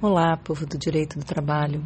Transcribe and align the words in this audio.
Olá, 0.00 0.36
povo 0.36 0.64
do 0.64 0.78
direito 0.78 1.18
do 1.18 1.24
trabalho. 1.24 1.84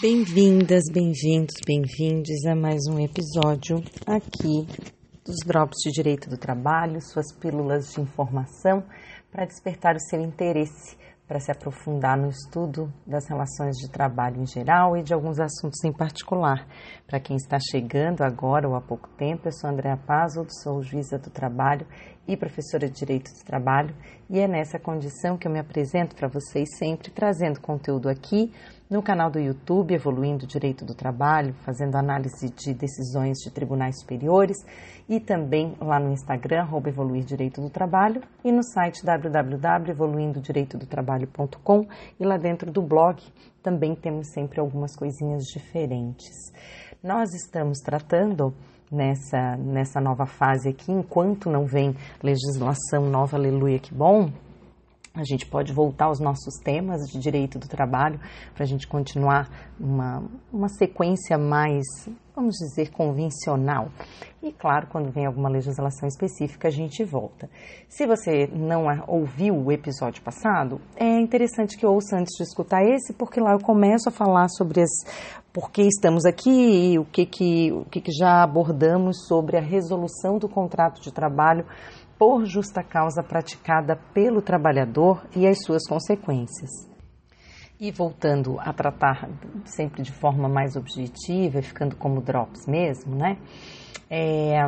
Bem-vindas, 0.00 0.84
bem-vindos, 0.90 1.56
bem-vindes 1.66 2.46
a 2.46 2.56
mais 2.56 2.86
um 2.86 2.98
episódio 2.98 3.84
aqui 4.06 4.66
dos 5.30 5.46
Drops 5.46 5.76
de 5.84 5.92
Direito 5.92 6.28
do 6.28 6.36
Trabalho, 6.36 7.00
suas 7.00 7.32
pílulas 7.32 7.92
de 7.92 8.00
informação 8.00 8.82
para 9.30 9.44
despertar 9.44 9.94
o 9.94 10.00
seu 10.00 10.20
interesse, 10.20 10.98
para 11.28 11.38
se 11.38 11.52
aprofundar 11.52 12.18
no 12.18 12.30
estudo 12.30 12.92
das 13.06 13.28
relações 13.28 13.76
de 13.76 13.88
trabalho 13.88 14.42
em 14.42 14.46
geral 14.46 14.96
e 14.96 15.04
de 15.04 15.14
alguns 15.14 15.38
assuntos 15.38 15.84
em 15.84 15.92
particular. 15.92 16.66
Para 17.06 17.20
quem 17.20 17.36
está 17.36 17.58
chegando 17.60 18.22
agora 18.22 18.68
ou 18.68 18.74
há 18.74 18.80
pouco 18.80 19.08
tempo, 19.10 19.46
eu 19.46 19.52
sou 19.52 19.70
Andréa 19.70 19.96
Pazzo, 19.96 20.44
sou 20.64 20.82
juíza 20.82 21.16
do 21.16 21.30
trabalho 21.30 21.86
e 22.26 22.36
professora 22.36 22.88
de 22.88 22.98
Direito 22.98 23.30
do 23.30 23.44
Trabalho, 23.44 23.94
e 24.28 24.40
é 24.40 24.48
nessa 24.48 24.80
condição 24.80 25.38
que 25.38 25.46
eu 25.46 25.52
me 25.52 25.60
apresento 25.60 26.16
para 26.16 26.26
vocês 26.26 26.68
sempre 26.76 27.12
trazendo 27.12 27.60
conteúdo 27.60 28.08
aqui 28.08 28.52
no 28.90 29.00
canal 29.00 29.30
do 29.30 29.38
YouTube 29.38 29.94
Evoluindo 29.94 30.48
Direito 30.48 30.84
do 30.84 30.96
Trabalho, 30.96 31.54
fazendo 31.64 31.94
análise 31.94 32.50
de 32.50 32.74
decisões 32.74 33.38
de 33.38 33.52
tribunais 33.52 34.00
superiores 34.00 34.56
e 35.08 35.20
também 35.20 35.76
lá 35.80 36.00
no 36.00 36.10
Instagram, 36.10 36.66
Evoluir 36.84 37.22
Direito 37.24 37.60
do 37.60 37.70
Trabalho 37.70 38.20
e 38.44 38.50
no 38.50 38.64
site 38.64 39.04
www.evoluindodireitodotrabalho.com 39.04 41.86
e 42.18 42.24
lá 42.24 42.36
dentro 42.36 42.72
do 42.72 42.82
blog 42.82 43.22
também 43.62 43.94
temos 43.94 44.32
sempre 44.32 44.58
algumas 44.58 44.96
coisinhas 44.96 45.44
diferentes. 45.44 46.50
Nós 47.00 47.32
estamos 47.32 47.78
tratando 47.78 48.52
nessa, 48.90 49.56
nessa 49.56 50.00
nova 50.00 50.26
fase 50.26 50.68
aqui, 50.68 50.90
enquanto 50.90 51.48
não 51.48 51.64
vem 51.64 51.94
legislação 52.22 53.08
nova, 53.08 53.36
aleluia, 53.36 53.78
que 53.78 53.94
bom, 53.94 54.32
a 55.14 55.24
gente 55.24 55.44
pode 55.44 55.72
voltar 55.72 56.06
aos 56.06 56.20
nossos 56.20 56.54
temas 56.62 57.00
de 57.10 57.18
direito 57.18 57.58
do 57.58 57.66
trabalho 57.66 58.20
para 58.54 58.62
a 58.62 58.66
gente 58.66 58.86
continuar 58.86 59.48
uma, 59.78 60.22
uma 60.52 60.68
sequência 60.68 61.36
mais, 61.36 61.84
vamos 62.34 62.54
dizer, 62.56 62.90
convencional. 62.92 63.90
E 64.40 64.52
claro, 64.52 64.86
quando 64.86 65.10
vem 65.10 65.26
alguma 65.26 65.48
legislação 65.48 66.08
específica, 66.08 66.68
a 66.68 66.70
gente 66.70 67.04
volta. 67.04 67.50
Se 67.88 68.06
você 68.06 68.46
não 68.52 68.84
ouviu 69.08 69.56
o 69.56 69.72
episódio 69.72 70.22
passado, 70.22 70.80
é 70.96 71.20
interessante 71.20 71.76
que 71.76 71.84
ouça 71.84 72.16
antes 72.16 72.36
de 72.36 72.44
escutar 72.44 72.84
esse, 72.84 73.12
porque 73.12 73.40
lá 73.40 73.52
eu 73.52 73.60
começo 73.60 74.08
a 74.08 74.12
falar 74.12 74.48
sobre 74.48 74.80
as 74.80 74.90
por 75.52 75.70
que 75.70 75.82
estamos 75.82 76.24
aqui 76.24 76.92
e 76.92 76.98
o 76.98 77.04
que, 77.04 77.26
que, 77.26 77.72
o 77.72 77.84
que, 77.86 78.00
que 78.00 78.12
já 78.12 78.42
abordamos 78.42 79.26
sobre 79.26 79.56
a 79.56 79.60
resolução 79.60 80.38
do 80.38 80.48
contrato 80.48 81.00
de 81.00 81.12
trabalho 81.12 81.66
por 82.20 82.44
justa 82.44 82.82
causa 82.82 83.22
praticada 83.22 83.96
pelo 84.12 84.42
trabalhador 84.42 85.26
e 85.34 85.46
as 85.46 85.56
suas 85.64 85.88
consequências. 85.88 86.68
E 87.80 87.90
voltando 87.90 88.60
a 88.60 88.74
tratar 88.74 89.26
sempre 89.64 90.02
de 90.02 90.12
forma 90.12 90.46
mais 90.46 90.76
objetiva, 90.76 91.62
ficando 91.62 91.96
como 91.96 92.20
drops 92.20 92.66
mesmo, 92.66 93.16
né? 93.16 93.38
É, 94.10 94.60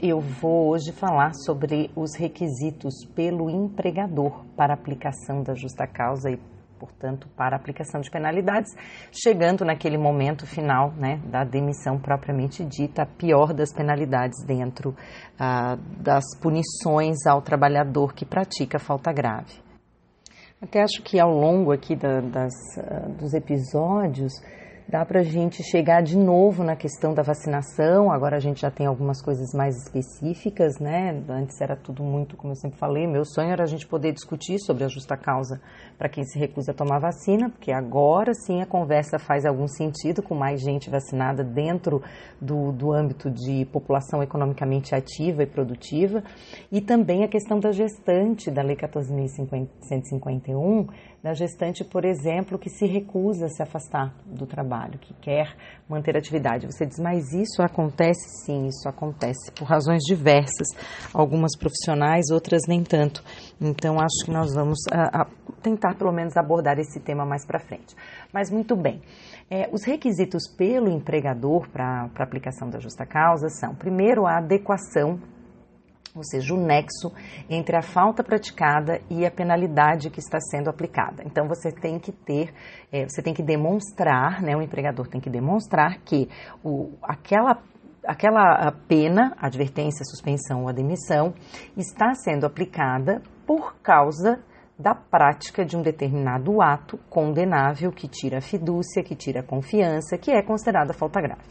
eu 0.00 0.20
vou 0.20 0.68
hoje 0.68 0.92
falar 0.92 1.32
sobre 1.44 1.90
os 1.96 2.14
requisitos 2.16 3.04
pelo 3.16 3.50
empregador 3.50 4.44
para 4.56 4.72
aplicação 4.72 5.42
da 5.42 5.54
justa 5.54 5.88
causa 5.88 6.30
e 6.30 6.38
portanto, 6.82 7.28
para 7.36 7.54
aplicação 7.54 8.00
de 8.00 8.10
penalidades, 8.10 8.74
chegando 9.12 9.64
naquele 9.64 9.96
momento 9.96 10.44
final 10.44 10.90
né, 10.96 11.20
da 11.30 11.44
demissão 11.44 11.96
propriamente 11.96 12.64
dita, 12.64 13.02
a 13.04 13.06
pior 13.06 13.54
das 13.54 13.72
penalidades 13.72 14.44
dentro 14.44 14.96
ah, 15.38 15.76
das 16.00 16.24
punições 16.40 17.24
ao 17.24 17.40
trabalhador 17.40 18.12
que 18.12 18.26
pratica 18.26 18.80
falta 18.80 19.12
grave. 19.12 19.62
Até 20.60 20.82
acho 20.82 21.02
que 21.04 21.20
ao 21.20 21.30
longo 21.30 21.70
aqui 21.72 21.94
da, 21.94 22.20
das, 22.20 22.52
uh, 22.78 23.12
dos 23.18 23.32
episódios, 23.34 24.32
dá 24.92 25.04
para 25.06 25.20
a 25.20 25.22
gente 25.22 25.62
chegar 25.62 26.02
de 26.02 26.18
novo 26.18 26.62
na 26.62 26.76
questão 26.76 27.14
da 27.14 27.22
vacinação. 27.22 28.12
Agora 28.12 28.36
a 28.36 28.38
gente 28.38 28.60
já 28.60 28.70
tem 28.70 28.84
algumas 28.84 29.22
coisas 29.22 29.54
mais 29.54 29.74
específicas, 29.74 30.78
né? 30.78 31.18
Antes 31.30 31.58
era 31.62 31.74
tudo 31.74 32.04
muito, 32.04 32.36
como 32.36 32.52
eu 32.52 32.56
sempre 32.56 32.78
falei, 32.78 33.06
meu 33.06 33.24
sonho 33.24 33.50
era 33.50 33.62
a 33.62 33.66
gente 33.66 33.86
poder 33.86 34.12
discutir 34.12 34.58
sobre 34.58 34.84
a 34.84 34.88
justa 34.88 35.16
causa 35.16 35.62
para 35.96 36.10
quem 36.10 36.24
se 36.24 36.38
recusa 36.38 36.72
a 36.72 36.74
tomar 36.74 36.98
vacina, 36.98 37.48
porque 37.48 37.72
agora 37.72 38.34
sim 38.34 38.60
a 38.60 38.66
conversa 38.66 39.18
faz 39.18 39.46
algum 39.46 39.66
sentido 39.66 40.22
com 40.22 40.34
mais 40.34 40.60
gente 40.60 40.90
vacinada 40.90 41.42
dentro 41.42 42.02
do, 42.38 42.70
do 42.72 42.92
âmbito 42.92 43.30
de 43.30 43.64
população 43.72 44.22
economicamente 44.22 44.94
ativa 44.94 45.42
e 45.42 45.46
produtiva. 45.46 46.22
E 46.70 46.82
também 46.82 47.24
a 47.24 47.28
questão 47.28 47.58
da 47.58 47.72
gestante 47.72 48.50
da 48.50 48.60
Lei 48.60 48.76
14.151 48.76 50.86
da 51.22 51.34
gestante, 51.34 51.84
por 51.84 52.04
exemplo, 52.04 52.58
que 52.58 52.68
se 52.68 52.84
recusa 52.84 53.46
a 53.46 53.48
se 53.48 53.62
afastar 53.62 54.12
do 54.26 54.44
trabalho, 54.44 54.98
que 54.98 55.14
quer 55.14 55.54
manter 55.88 56.16
atividade. 56.16 56.66
Você 56.66 56.84
diz, 56.84 56.98
mas 56.98 57.32
isso 57.32 57.62
acontece? 57.62 58.44
Sim, 58.44 58.66
isso 58.66 58.88
acontece 58.88 59.52
por 59.52 59.64
razões 59.64 60.02
diversas, 60.02 60.66
algumas 61.14 61.56
profissionais, 61.56 62.28
outras 62.32 62.62
nem 62.66 62.82
tanto. 62.82 63.22
Então, 63.60 64.00
acho 64.00 64.24
que 64.24 64.32
nós 64.32 64.52
vamos 64.52 64.78
a, 64.90 65.20
ah, 65.20 65.22
a 65.22 65.52
tentar, 65.62 65.94
pelo 65.94 66.10
menos, 66.10 66.36
abordar 66.36 66.76
esse 66.80 66.98
tema 66.98 67.24
mais 67.24 67.46
para 67.46 67.60
frente. 67.60 67.94
Mas, 68.32 68.50
muito 68.50 68.74
bem. 68.74 69.00
É, 69.48 69.68
os 69.70 69.84
requisitos 69.84 70.42
pelo 70.56 70.88
empregador 70.88 71.68
para 71.68 72.10
a 72.18 72.22
aplicação 72.22 72.68
da 72.68 72.80
justa 72.80 73.06
causa 73.06 73.48
são, 73.48 73.76
primeiro, 73.76 74.26
a 74.26 74.38
adequação 74.38 75.20
ou 76.14 76.22
seja, 76.22 76.54
o 76.54 76.58
nexo 76.58 77.12
entre 77.48 77.76
a 77.76 77.82
falta 77.82 78.22
praticada 78.22 79.00
e 79.08 79.24
a 79.24 79.30
penalidade 79.30 80.10
que 80.10 80.20
está 80.20 80.38
sendo 80.40 80.68
aplicada. 80.68 81.22
Então, 81.24 81.48
você 81.48 81.72
tem 81.72 81.98
que 81.98 82.12
ter, 82.12 82.52
é, 82.92 83.06
você 83.08 83.22
tem 83.22 83.32
que 83.32 83.42
demonstrar, 83.42 84.42
né, 84.42 84.56
o 84.56 84.62
empregador 84.62 85.08
tem 85.08 85.20
que 85.20 85.30
demonstrar 85.30 85.98
que 86.04 86.28
o, 86.62 86.92
aquela 87.02 87.62
aquela 88.04 88.72
pena, 88.88 89.32
advertência, 89.38 90.04
suspensão 90.04 90.62
ou 90.62 90.68
admissão, 90.68 91.34
está 91.76 92.12
sendo 92.14 92.44
aplicada 92.44 93.22
por 93.46 93.76
causa 93.76 94.42
da 94.78 94.94
prática 94.94 95.64
de 95.64 95.76
um 95.76 95.82
determinado 95.82 96.60
ato 96.60 96.98
condenável 97.08 97.92
que 97.92 98.08
tira 98.08 98.38
a 98.38 98.40
fidúcia, 98.40 99.04
que 99.04 99.14
tira 99.14 99.40
a 99.40 99.44
confiança, 99.44 100.18
que 100.18 100.32
é 100.32 100.42
considerada 100.42 100.92
falta 100.92 101.20
grave. 101.20 101.48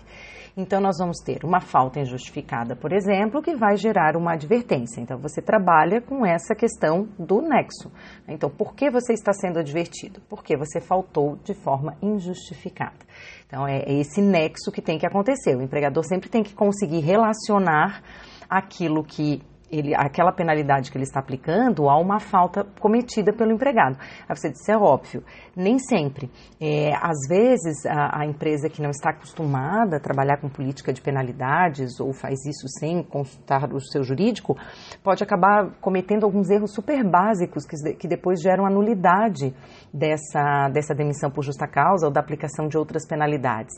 Então, 0.56 0.81
nós 0.81 0.97
vamos 1.00 1.17
ter 1.23 1.45
uma 1.45 1.62
falta 1.62 2.00
injustificada, 2.00 2.75
por 2.75 2.91
exemplo, 2.91 3.41
que 3.41 3.56
vai 3.56 3.78
gerar 3.78 4.17
uma 4.17 4.34
advertência. 4.34 5.00
Então, 5.00 5.17
você 5.17 5.41
trabalha 5.41 6.01
com 6.01 6.25
essa 6.25 6.53
questão 6.53 7.07
do 7.17 7.41
nexo. 7.41 7.91
Então, 8.28 8.50
por 8.50 8.75
que 8.75 8.89
você 8.89 9.13
está 9.13 9.31
sendo 9.31 9.59
advertido? 9.59 10.22
Porque 10.29 10.57
você 10.57 10.81
faltou 10.81 11.38
de 11.44 11.53
forma 11.53 11.95
injustificada. 12.01 13.06
Então, 13.47 13.67
é 13.67 13.84
esse 13.88 14.22
nexo 14.22 14.72
que 14.72 14.81
tem 14.81 14.97
que 14.97 15.06
acontecer. 15.06 15.56
O 15.56 15.62
empregador 15.62 16.03
sempre 16.03 16.29
tem 16.29 16.44
que 16.44 16.53
conseguir 16.53 17.00
relacionar 17.00 18.01
aquilo 18.50 19.03
que 19.03 19.41
ele, 19.71 19.95
aquela 19.95 20.31
penalidade 20.31 20.91
que 20.91 20.97
ele 20.97 21.03
está 21.03 21.19
aplicando 21.19 21.89
a 21.89 21.97
uma 21.97 22.19
falta 22.19 22.65
cometida 22.79 23.31
pelo 23.31 23.51
empregado. 23.51 23.97
Aí 24.27 24.35
você 24.35 24.49
disse, 24.49 24.71
é 24.71 24.77
óbvio, 24.77 25.23
nem 25.55 25.79
sempre. 25.79 26.29
É, 26.59 26.93
às 26.95 27.27
vezes, 27.29 27.85
a, 27.85 28.21
a, 28.21 28.25
empresa 28.25 28.69
que 28.69 28.81
não 28.81 28.89
está 28.89 29.11
acostumada 29.11 29.97
a 29.97 29.99
trabalhar 29.99 30.37
com 30.37 30.49
política 30.49 30.91
de 30.91 31.01
penalidades 31.01 31.99
ou 31.99 32.13
faz 32.13 32.45
isso 32.45 32.67
sem 32.79 33.01
consultar 33.03 33.73
o 33.73 33.79
seu 33.79 34.03
jurídico, 34.03 34.57
pode 35.03 35.23
acabar 35.23 35.71
cometendo 35.79 36.25
alguns 36.25 36.50
erros 36.50 36.74
super 36.74 37.03
básicos 37.03 37.65
que, 37.65 37.94
que 37.94 38.07
depois 38.07 38.41
geram 38.41 38.65
a 38.65 38.69
nulidade 38.69 39.53
dessa, 39.94 40.69
dessa 40.69 40.94
demissão 40.94 41.31
por 41.31 41.44
justa 41.44 41.67
causa 41.67 42.07
ou 42.07 42.12
da 42.12 42.19
aplicação 42.19 42.67
de 42.67 42.77
outras 42.77 43.07
penalidades 43.07 43.75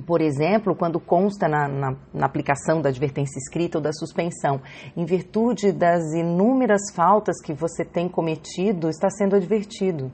por 0.00 0.22
exemplo, 0.22 0.74
quando 0.74 0.98
consta 0.98 1.46
na, 1.46 1.68
na, 1.68 1.96
na, 2.14 2.26
aplicação 2.26 2.80
da 2.80 2.88
advertência 2.88 3.38
escrita 3.38 3.76
ou 3.76 3.82
da 3.82 3.92
suspensão, 3.92 4.60
em 4.96 5.04
virtude 5.04 5.70
das 5.70 6.14
inúmeras 6.14 6.80
faltas 6.94 7.42
que 7.42 7.52
você 7.52 7.84
tem 7.84 8.08
cometido, 8.08 8.88
está 8.88 9.10
sendo 9.10 9.36
advertido. 9.36 10.10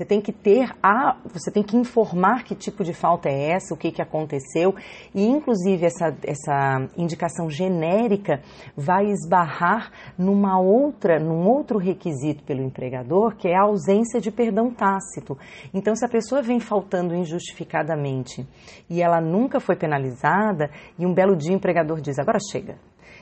Você 0.00 0.06
tem 0.06 0.22
que 0.22 0.32
ter 0.32 0.74
a, 0.82 1.18
você 1.30 1.50
tem 1.50 1.62
que 1.62 1.76
informar 1.76 2.42
que 2.42 2.54
tipo 2.54 2.82
de 2.82 2.94
falta 2.94 3.28
é 3.28 3.50
essa, 3.50 3.74
o 3.74 3.76
que, 3.76 3.92
que 3.92 4.00
aconteceu, 4.00 4.74
e 5.14 5.26
inclusive 5.26 5.84
essa, 5.84 6.16
essa 6.24 6.88
indicação 6.96 7.50
genérica 7.50 8.40
vai 8.74 9.10
esbarrar 9.10 9.92
numa 10.16 10.58
outra, 10.58 11.20
num 11.20 11.46
outro 11.46 11.76
requisito 11.76 12.42
pelo 12.44 12.62
empregador, 12.62 13.36
que 13.36 13.46
é 13.46 13.54
a 13.54 13.64
ausência 13.64 14.22
de 14.22 14.30
perdão 14.30 14.70
tácito. 14.70 15.36
Então, 15.74 15.94
se 15.94 16.02
a 16.02 16.08
pessoa 16.08 16.40
vem 16.40 16.60
faltando 16.60 17.14
injustificadamente 17.14 18.48
e 18.88 19.02
ela 19.02 19.20
nunca 19.20 19.60
foi 19.60 19.76
penalizada, 19.76 20.70
e 20.98 21.04
um 21.04 21.12
belo 21.12 21.36
dia 21.36 21.52
o 21.52 21.56
empregador 21.56 22.00
diz, 22.00 22.18
agora 22.18 22.38
chega, 22.50 22.78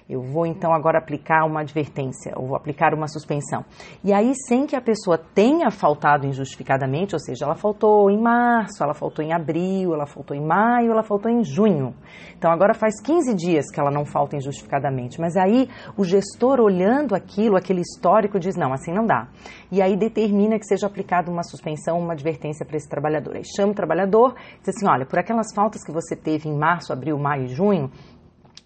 eu 0.09 0.23
vou 0.23 0.47
então 0.47 0.73
agora 0.73 0.99
aplicar 0.99 1.45
uma 1.45 1.61
advertência, 1.61 2.33
ou 2.35 2.47
vou 2.47 2.57
aplicar 2.57 2.95
uma 2.95 3.07
suspensão. 3.07 3.63
E 4.03 4.11
aí, 4.11 4.33
sem 4.49 4.67
que 4.67 4.75
a 4.75 4.81
pessoa 4.81 5.19
tenha 5.19 5.71
faltado 5.71 6.27
injustificadamente, 6.27 7.15
ou 7.15 7.21
seja, 7.21 7.45
ela 7.45 7.55
faltou 7.55 8.11
em 8.11 8.19
março, 8.19 8.83
ela 8.83 8.95
faltou 8.95 9.23
em 9.23 9.35
abril, 9.35 9.93
ela 9.93 10.07
faltou 10.07 10.35
em 10.35 10.41
maio, 10.41 10.93
ela 10.93 11.03
faltou 11.03 11.31
em 11.31 11.45
junho. 11.45 11.95
Então 12.39 12.51
agora 12.51 12.73
faz 12.73 13.01
15 13.03 13.35
dias 13.35 13.71
que 13.71 13.79
ela 13.79 13.91
não 13.91 14.07
falta 14.07 14.35
injustificadamente. 14.35 15.21
Mas 15.21 15.37
aí 15.37 15.69
o 15.95 16.05
gestor 16.05 16.59
olhando 16.59 17.15
aquilo, 17.15 17.57
aquele 17.57 17.83
histórico, 17.83 18.41
diz: 18.41 18.57
não, 18.57 18.73
assim 18.73 18.93
não 18.93 19.05
dá. 19.05 19.29
E 19.71 19.83
aí 19.83 19.95
determina 19.95 20.59
que 20.59 20.65
seja 20.65 20.87
aplicada 20.87 21.31
uma 21.31 21.43
suspensão, 21.43 21.99
uma 21.99 22.15
advertência 22.15 22.65
para 22.65 22.79
esse 22.79 22.89
trabalhador. 22.89 23.37
Aí 23.37 23.43
chama 23.45 23.73
o 23.73 23.75
trabalhador, 23.75 24.35
diz 24.61 24.75
assim: 24.75 24.89
olha, 24.89 25.05
por 25.05 25.19
aquelas 25.19 25.53
faltas 25.55 25.85
que 25.85 25.93
você 25.93 26.17
teve 26.17 26.49
em 26.49 26.57
março, 26.57 26.95
abril, 26.95 27.19
maio 27.19 27.45
e 27.45 27.49
junho, 27.49 27.91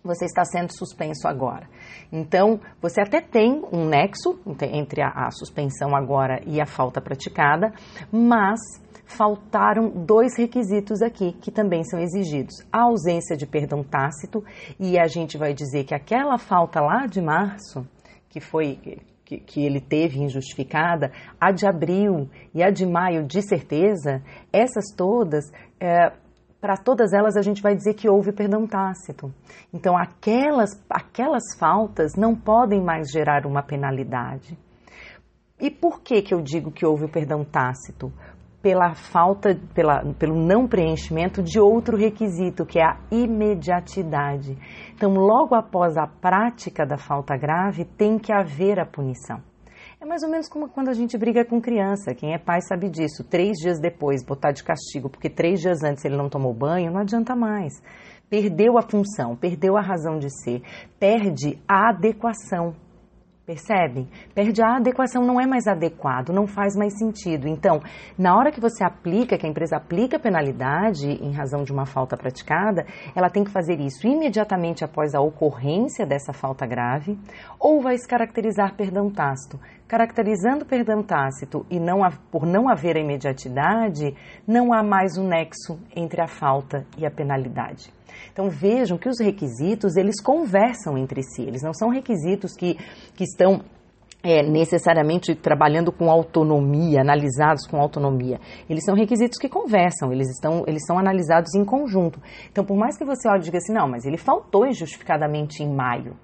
você 0.02 0.24
está 0.24 0.44
sendo 0.44 0.76
suspenso 0.76 1.28
agora. 1.28 1.68
Então, 2.10 2.60
você 2.80 3.00
até 3.00 3.20
tem 3.20 3.62
um 3.72 3.86
nexo 3.86 4.38
entre 4.60 5.02
a, 5.02 5.08
a, 5.08 5.30
suspensão 5.30 5.94
agora 5.94 6.40
e 6.46 6.60
a 6.60 6.66
falta 6.66 7.00
praticada, 7.00 7.72
mas 8.10 8.58
faltaram 9.06 9.88
dois 9.88 10.36
requisitos 10.36 11.02
aqui 11.02 11.32
que 11.32 11.50
também 11.50 11.84
são 11.84 12.00
exigidos: 12.00 12.54
a 12.72 12.82
ausência 12.82 13.36
de 13.36 13.46
perdão 13.46 13.82
tácito, 13.82 14.44
e 14.78 14.98
a 14.98 15.06
gente 15.06 15.38
vai 15.38 15.54
dizer 15.54 15.84
que 15.84 15.94
aquela 15.94 16.38
falta 16.38 16.80
lá 16.80 17.06
de 17.06 17.20
março, 17.20 17.86
que 18.28 18.40
foi 18.40 18.78
que, 19.24 19.38
que, 19.38 19.64
ele 19.64 19.80
teve 19.80 20.20
injustificada, 20.20 21.12
a 21.40 21.52
de 21.52 21.66
abril 21.66 22.28
e 22.54 22.62
a 22.62 22.70
de 22.70 22.84
maio, 22.84 23.24
de 23.24 23.40
certeza, 23.40 24.22
essas 24.52 24.94
todas 24.96 25.50
é, 25.80 26.12
para 26.62 26.76
todas 26.76 27.12
elas 27.12 27.36
a 27.36 27.42
gente 27.42 27.60
vai 27.60 27.74
dizer 27.74 27.94
que 27.94 28.08
houve 28.08 28.30
perdão 28.30 28.68
tácito. 28.68 29.34
Então, 29.74 29.98
aquelas, 29.98 30.70
aquelas 30.88 31.42
faltas 31.58 32.14
não 32.14 32.36
podem 32.36 32.80
mais 32.80 33.10
gerar 33.10 33.44
uma 33.46 33.64
penalidade. 33.64 34.56
E 35.60 35.68
por 35.68 36.00
que, 36.00 36.22
que 36.22 36.32
eu 36.32 36.40
digo 36.40 36.70
que 36.70 36.86
houve 36.86 37.06
o 37.06 37.10
perdão 37.10 37.44
tácito? 37.44 38.12
Pela 38.62 38.94
falta, 38.94 39.58
pela, 39.74 40.04
pelo 40.14 40.36
não 40.36 40.68
preenchimento 40.68 41.42
de 41.42 41.58
outro 41.58 41.96
requisito, 41.96 42.64
que 42.64 42.78
é 42.78 42.84
a 42.84 42.96
imediatidade. 43.10 44.56
Então, 44.94 45.14
logo 45.14 45.56
após 45.56 45.96
a 45.96 46.06
prática 46.06 46.86
da 46.86 46.96
falta 46.96 47.36
grave, 47.36 47.84
tem 47.84 48.20
que 48.20 48.32
haver 48.32 48.78
a 48.78 48.86
punição. 48.86 49.42
É 50.02 50.04
mais 50.04 50.24
ou 50.24 50.28
menos 50.28 50.48
como 50.48 50.68
quando 50.68 50.88
a 50.88 50.92
gente 50.94 51.16
briga 51.16 51.44
com 51.44 51.60
criança. 51.60 52.12
Quem 52.12 52.34
é 52.34 52.38
pai 52.38 52.60
sabe 52.60 52.90
disso. 52.90 53.22
Três 53.22 53.52
dias 53.58 53.78
depois, 53.78 54.24
botar 54.24 54.50
de 54.50 54.64
castigo, 54.64 55.08
porque 55.08 55.30
três 55.30 55.60
dias 55.60 55.84
antes 55.84 56.04
ele 56.04 56.16
não 56.16 56.28
tomou 56.28 56.52
banho, 56.52 56.90
não 56.90 57.02
adianta 57.02 57.36
mais. 57.36 57.80
Perdeu 58.28 58.76
a 58.76 58.82
função, 58.82 59.36
perdeu 59.36 59.76
a 59.76 59.80
razão 59.80 60.18
de 60.18 60.28
ser, 60.42 60.60
perde 60.98 61.56
a 61.68 61.90
adequação. 61.90 62.74
Percebem? 63.44 64.08
Perde 64.34 64.62
a 64.62 64.76
adequação, 64.76 65.24
não 65.24 65.40
é 65.40 65.46
mais 65.46 65.66
adequado, 65.66 66.30
não 66.30 66.46
faz 66.46 66.76
mais 66.76 66.96
sentido. 66.96 67.48
Então, 67.48 67.80
na 68.16 68.36
hora 68.36 68.52
que 68.52 68.60
você 68.60 68.84
aplica, 68.84 69.36
que 69.36 69.44
a 69.44 69.48
empresa 69.48 69.76
aplica 69.76 70.18
penalidade 70.18 71.08
em 71.08 71.32
razão 71.32 71.64
de 71.64 71.72
uma 71.72 71.84
falta 71.84 72.16
praticada, 72.16 72.86
ela 73.16 73.28
tem 73.28 73.42
que 73.42 73.50
fazer 73.50 73.80
isso 73.80 74.06
imediatamente 74.06 74.84
após 74.84 75.12
a 75.12 75.20
ocorrência 75.20 76.06
dessa 76.06 76.32
falta 76.32 76.64
grave, 76.64 77.18
ou 77.58 77.80
vai 77.80 77.98
se 77.98 78.06
caracterizar 78.06 78.76
perdão 78.76 79.10
tácito. 79.10 79.58
Caracterizando 79.92 80.64
perdão 80.64 81.02
tácito 81.02 81.66
e 81.70 81.78
não, 81.78 81.98
por 82.30 82.46
não 82.46 82.66
haver 82.66 82.96
a 82.96 83.00
imediatidade, 83.00 84.16
não 84.48 84.72
há 84.72 84.82
mais 84.82 85.18
um 85.18 85.28
nexo 85.28 85.78
entre 85.94 86.22
a 86.22 86.26
falta 86.26 86.86
e 86.96 87.04
a 87.04 87.10
penalidade. 87.10 87.92
Então 88.32 88.48
vejam 88.48 88.96
que 88.96 89.06
os 89.06 89.20
requisitos 89.20 89.94
eles 89.94 90.18
conversam 90.22 90.96
entre 90.96 91.22
si, 91.22 91.42
eles 91.42 91.62
não 91.62 91.74
são 91.74 91.90
requisitos 91.90 92.54
que, 92.56 92.78
que 93.14 93.24
estão 93.24 93.60
é, 94.22 94.42
necessariamente 94.42 95.34
trabalhando 95.34 95.92
com 95.92 96.10
autonomia, 96.10 97.02
analisados 97.02 97.66
com 97.66 97.78
autonomia. 97.78 98.40
Eles 98.70 98.86
são 98.86 98.94
requisitos 98.94 99.38
que 99.38 99.46
conversam, 99.46 100.10
eles, 100.10 100.30
estão, 100.30 100.64
eles 100.66 100.86
são 100.86 100.98
analisados 100.98 101.54
em 101.54 101.66
conjunto. 101.66 102.18
Então, 102.50 102.64
por 102.64 102.78
mais 102.78 102.96
que 102.96 103.04
você 103.04 103.28
olhe 103.28 103.42
e 103.42 103.44
diga 103.44 103.58
assim, 103.58 103.74
não, 103.74 103.90
mas 103.90 104.06
ele 104.06 104.16
faltou 104.16 104.66
injustificadamente 104.66 105.62
em 105.62 105.70
maio. 105.70 106.16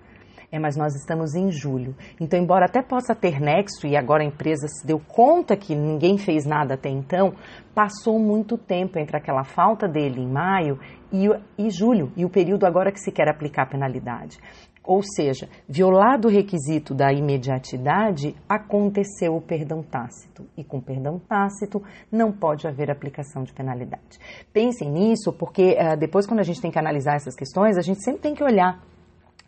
É, 0.50 0.58
mas 0.58 0.76
nós 0.76 0.94
estamos 0.94 1.34
em 1.34 1.50
julho. 1.50 1.94
Então, 2.18 2.40
embora 2.40 2.64
até 2.64 2.80
possa 2.80 3.14
ter 3.14 3.38
nexo 3.38 3.86
e 3.86 3.94
agora 3.94 4.22
a 4.22 4.26
empresa 4.26 4.66
se 4.66 4.86
deu 4.86 4.98
conta 4.98 5.54
que 5.54 5.74
ninguém 5.74 6.16
fez 6.16 6.46
nada 6.46 6.74
até 6.74 6.88
então, 6.88 7.34
passou 7.74 8.18
muito 8.18 8.56
tempo 8.56 8.98
entre 8.98 9.14
aquela 9.14 9.44
falta 9.44 9.86
dele 9.86 10.22
em 10.22 10.26
maio 10.26 10.78
e, 11.12 11.28
e 11.58 11.70
julho, 11.70 12.10
e 12.16 12.24
o 12.24 12.30
período 12.30 12.64
agora 12.64 12.90
que 12.90 12.98
se 12.98 13.12
quer 13.12 13.28
aplicar 13.28 13.64
a 13.64 13.66
penalidade. 13.66 14.38
Ou 14.82 15.02
seja, 15.02 15.50
violado 15.68 16.28
o 16.28 16.30
requisito 16.30 16.94
da 16.94 17.12
imediatidade, 17.12 18.34
aconteceu 18.48 19.36
o 19.36 19.42
perdão 19.42 19.82
tácito. 19.82 20.46
E 20.56 20.64
com 20.64 20.80
perdão 20.80 21.18
tácito 21.18 21.82
não 22.10 22.32
pode 22.32 22.66
haver 22.66 22.90
aplicação 22.90 23.42
de 23.42 23.52
penalidade. 23.52 24.18
Pensem 24.50 24.90
nisso, 24.90 25.30
porque 25.30 25.76
uh, 25.78 25.94
depois, 25.94 26.26
quando 26.26 26.40
a 26.40 26.42
gente 26.42 26.62
tem 26.62 26.70
que 26.70 26.78
analisar 26.78 27.16
essas 27.16 27.36
questões, 27.36 27.76
a 27.76 27.82
gente 27.82 28.02
sempre 28.02 28.22
tem 28.22 28.34
que 28.34 28.42
olhar 28.42 28.82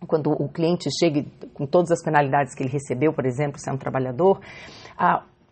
quando 0.07 0.31
o 0.33 0.49
cliente 0.49 0.89
chega 0.99 1.25
com 1.55 1.67
todas 1.67 1.91
as 1.91 2.03
penalidades 2.03 2.55
que 2.55 2.63
ele 2.63 2.71
recebeu, 2.71 3.13
por 3.13 3.27
exemplo, 3.27 3.59
se 3.59 3.69
é 3.69 3.73
um 3.73 3.77
trabalhador, 3.77 4.41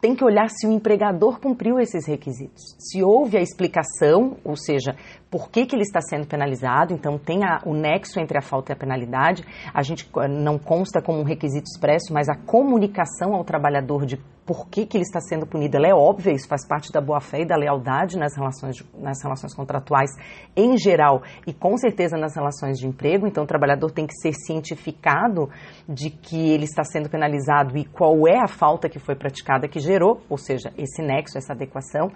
tem 0.01 0.15
que 0.15 0.25
olhar 0.25 0.49
se 0.49 0.67
o 0.67 0.73
empregador 0.73 1.41
cumpriu 1.41 1.81
esses 1.81 2.07
requisitos. 2.07 2.77
Se 2.79 3.03
houve 3.03 3.37
a 3.37 3.41
explicação, 3.41 4.37
ou 4.45 4.57
seja, 4.57 4.95
por 5.31 5.51
que, 5.51 5.67
que 5.67 5.75
ele 5.75 5.83
está 5.83 6.01
sendo 6.01 6.27
penalizado, 6.27 6.95
então 6.95 7.19
tem 7.19 7.45
a, 7.45 7.61
o 7.67 7.75
nexo 7.75 8.21
entre 8.21 8.39
a 8.39 8.43
falta 8.43 8.73
e 8.73 8.75
a 8.75 8.77
penalidade. 8.77 9.45
A 9.75 9.83
gente 9.83 10.09
eh, 10.19 10.29
não 10.29 10.57
consta 10.57 11.03
como 11.03 11.19
um 11.19 11.25
requisito 11.25 11.65
expresso, 11.65 12.13
mas 12.13 12.29
a 12.29 12.37
comunicação 12.37 13.35
ao 13.35 13.45
trabalhador 13.45 14.07
de 14.07 14.21
por 14.49 14.67
que, 14.71 14.87
que 14.87 14.97
ele 14.97 15.05
está 15.05 15.21
sendo 15.21 15.47
punido, 15.47 15.77
ela 15.77 15.87
é 15.87 15.93
óbvia, 15.93 16.33
isso 16.33 16.49
faz 16.49 16.67
parte 16.67 16.91
da 16.91 17.03
boa-fé 17.03 17.43
e 17.43 17.47
da 17.47 17.55
lealdade 17.55 18.17
nas 18.17 18.35
relações, 18.35 18.83
nas 18.99 19.23
relações 19.23 19.55
contratuais 19.55 20.11
em 20.57 20.79
geral 20.79 21.23
e 21.47 21.53
com 21.53 21.77
certeza 21.77 22.17
nas 22.17 22.35
relações 22.35 22.79
de 22.79 22.87
emprego. 22.87 23.27
Então, 23.27 23.45
o 23.45 23.47
trabalhador 23.47 23.91
tem 23.91 24.07
que 24.07 24.15
ser 24.15 24.33
cientificado 24.33 25.51
de 25.87 26.09
que 26.09 26.51
ele 26.51 26.65
está 26.65 26.83
sendo 26.83 27.11
penalizado 27.11 27.77
e 27.77 27.85
qual 27.85 28.27
é 28.27 28.39
a 28.43 28.49
falta 28.49 28.89
que 28.89 28.99
foi 28.99 29.15
praticada 29.15 29.69
que 29.69 29.81
gerou, 29.81 30.23
ou 30.31 30.39
seja, 30.39 30.73
esse 30.79 31.03
nexo, 31.03 31.37
essa 31.37 31.53
adequação. 31.53 32.11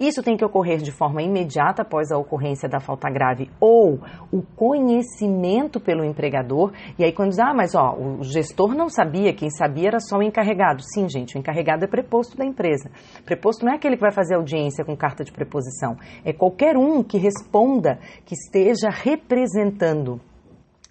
Isso 0.00 0.22
tem 0.22 0.38
que 0.38 0.44
ocorrer 0.44 0.78
de 0.78 0.90
forma 0.90 1.22
imediata 1.22 1.82
após 1.82 2.10
a 2.10 2.16
ocorrência 2.16 2.66
da 2.66 2.80
falta 2.80 3.10
grave 3.10 3.50
ou 3.60 4.00
o 4.32 4.40
conhecimento 4.56 5.78
pelo 5.78 6.02
empregador. 6.02 6.72
E 6.98 7.04
aí, 7.04 7.12
quando 7.12 7.28
diz, 7.28 7.38
ah, 7.38 7.52
mas 7.54 7.74
ó, 7.74 7.94
o 7.94 8.22
gestor 8.22 8.74
não 8.74 8.88
sabia, 8.88 9.34
quem 9.34 9.50
sabia 9.50 9.88
era 9.88 10.00
só 10.00 10.16
o 10.16 10.22
encarregado. 10.22 10.82
Sim, 10.82 11.08
gente, 11.10 11.36
o 11.36 11.38
encarregado 11.38 11.73
é 11.82 11.86
preposto 11.86 12.36
da 12.36 12.44
empresa. 12.44 12.90
Preposto 13.24 13.64
não 13.64 13.72
é 13.72 13.76
aquele 13.76 13.96
que 13.96 14.02
vai 14.02 14.12
fazer 14.12 14.34
audiência 14.34 14.84
com 14.84 14.96
carta 14.96 15.24
de 15.24 15.32
preposição, 15.32 15.96
é 16.24 16.32
qualquer 16.32 16.76
um 16.76 17.02
que 17.02 17.18
responda, 17.18 17.98
que 18.24 18.34
esteja 18.34 18.90
representando 18.90 20.20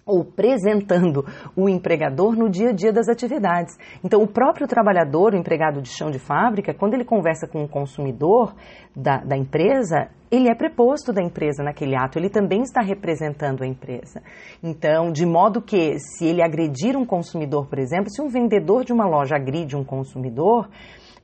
ou 0.06 0.20
apresentando 0.22 1.24
o 1.56 1.68
empregador 1.68 2.36
no 2.36 2.48
dia 2.48 2.70
a 2.70 2.72
dia 2.72 2.92
das 2.92 3.08
atividades. 3.08 3.76
Então, 4.02 4.22
o 4.22 4.26
próprio 4.26 4.66
trabalhador, 4.66 5.32
o 5.32 5.36
empregado 5.36 5.80
de 5.80 5.88
chão 5.88 6.10
de 6.10 6.18
fábrica, 6.18 6.74
quando 6.74 6.94
ele 6.94 7.04
conversa 7.04 7.46
com 7.46 7.64
o 7.64 7.68
consumidor 7.68 8.54
da, 8.94 9.18
da 9.18 9.36
empresa, 9.36 10.08
ele 10.30 10.48
é 10.48 10.54
preposto 10.54 11.12
da 11.12 11.22
empresa 11.22 11.62
naquele 11.62 11.96
ato, 11.96 12.18
ele 12.18 12.28
também 12.28 12.62
está 12.62 12.80
representando 12.80 13.62
a 13.62 13.66
empresa. 13.66 14.22
Então, 14.62 15.12
de 15.12 15.24
modo 15.24 15.62
que, 15.62 15.98
se 15.98 16.26
ele 16.26 16.42
agredir 16.42 16.96
um 16.96 17.06
consumidor, 17.06 17.66
por 17.66 17.78
exemplo, 17.78 18.10
se 18.10 18.20
um 18.20 18.28
vendedor 18.28 18.84
de 18.84 18.92
uma 18.92 19.06
loja 19.06 19.36
agride 19.36 19.76
um 19.76 19.84
consumidor, 19.84 20.68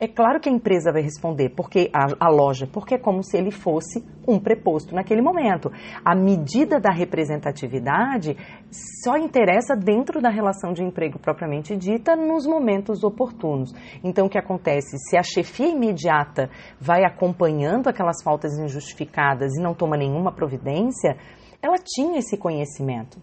é 0.01 0.09
claro 0.09 0.41
que 0.41 0.49
a 0.49 0.53
empresa 0.53 0.91
vai 0.91 1.03
responder, 1.03 1.51
porque 1.51 1.91
a, 1.93 2.27
a, 2.27 2.31
loja, 2.31 2.67
porque 2.67 2.95
é 2.95 2.99
como 2.99 3.23
se 3.23 3.37
ele 3.37 3.51
fosse 3.51 4.03
um 4.27 4.41
preposto 4.41 4.95
naquele 4.95 5.21
momento. 5.21 5.71
A 6.03 6.15
medida 6.15 6.81
da 6.81 6.91
representatividade 6.91 8.35
só 9.05 9.19
interessa 9.19 9.77
dentro 9.77 10.23
da 10.23 10.31
relação 10.31 10.73
de 10.73 10.83
emprego 10.83 11.19
propriamente 11.19 11.77
dita 11.77 12.17
nos 12.17 12.47
momentos 12.47 13.05
oportunos. 13.05 13.73
Então, 14.03 14.27
o 14.27 14.31
que 14.31 14.39
acontece? 14.39 14.97
Se 15.11 15.19
a 15.19 15.23
chefia 15.23 15.69
imediata 15.69 16.49
vai 16.81 17.05
acompanhando 17.05 17.89
aquelas 17.89 18.23
faltas 18.23 18.59
injustificadas 18.59 19.55
e 19.55 19.63
não 19.63 19.75
toma 19.75 19.99
nenhuma 19.99 20.33
providência, 20.33 21.19
ela 21.63 21.77
tinha 21.77 22.21
esse 22.21 22.39
conhecimento. 22.39 23.21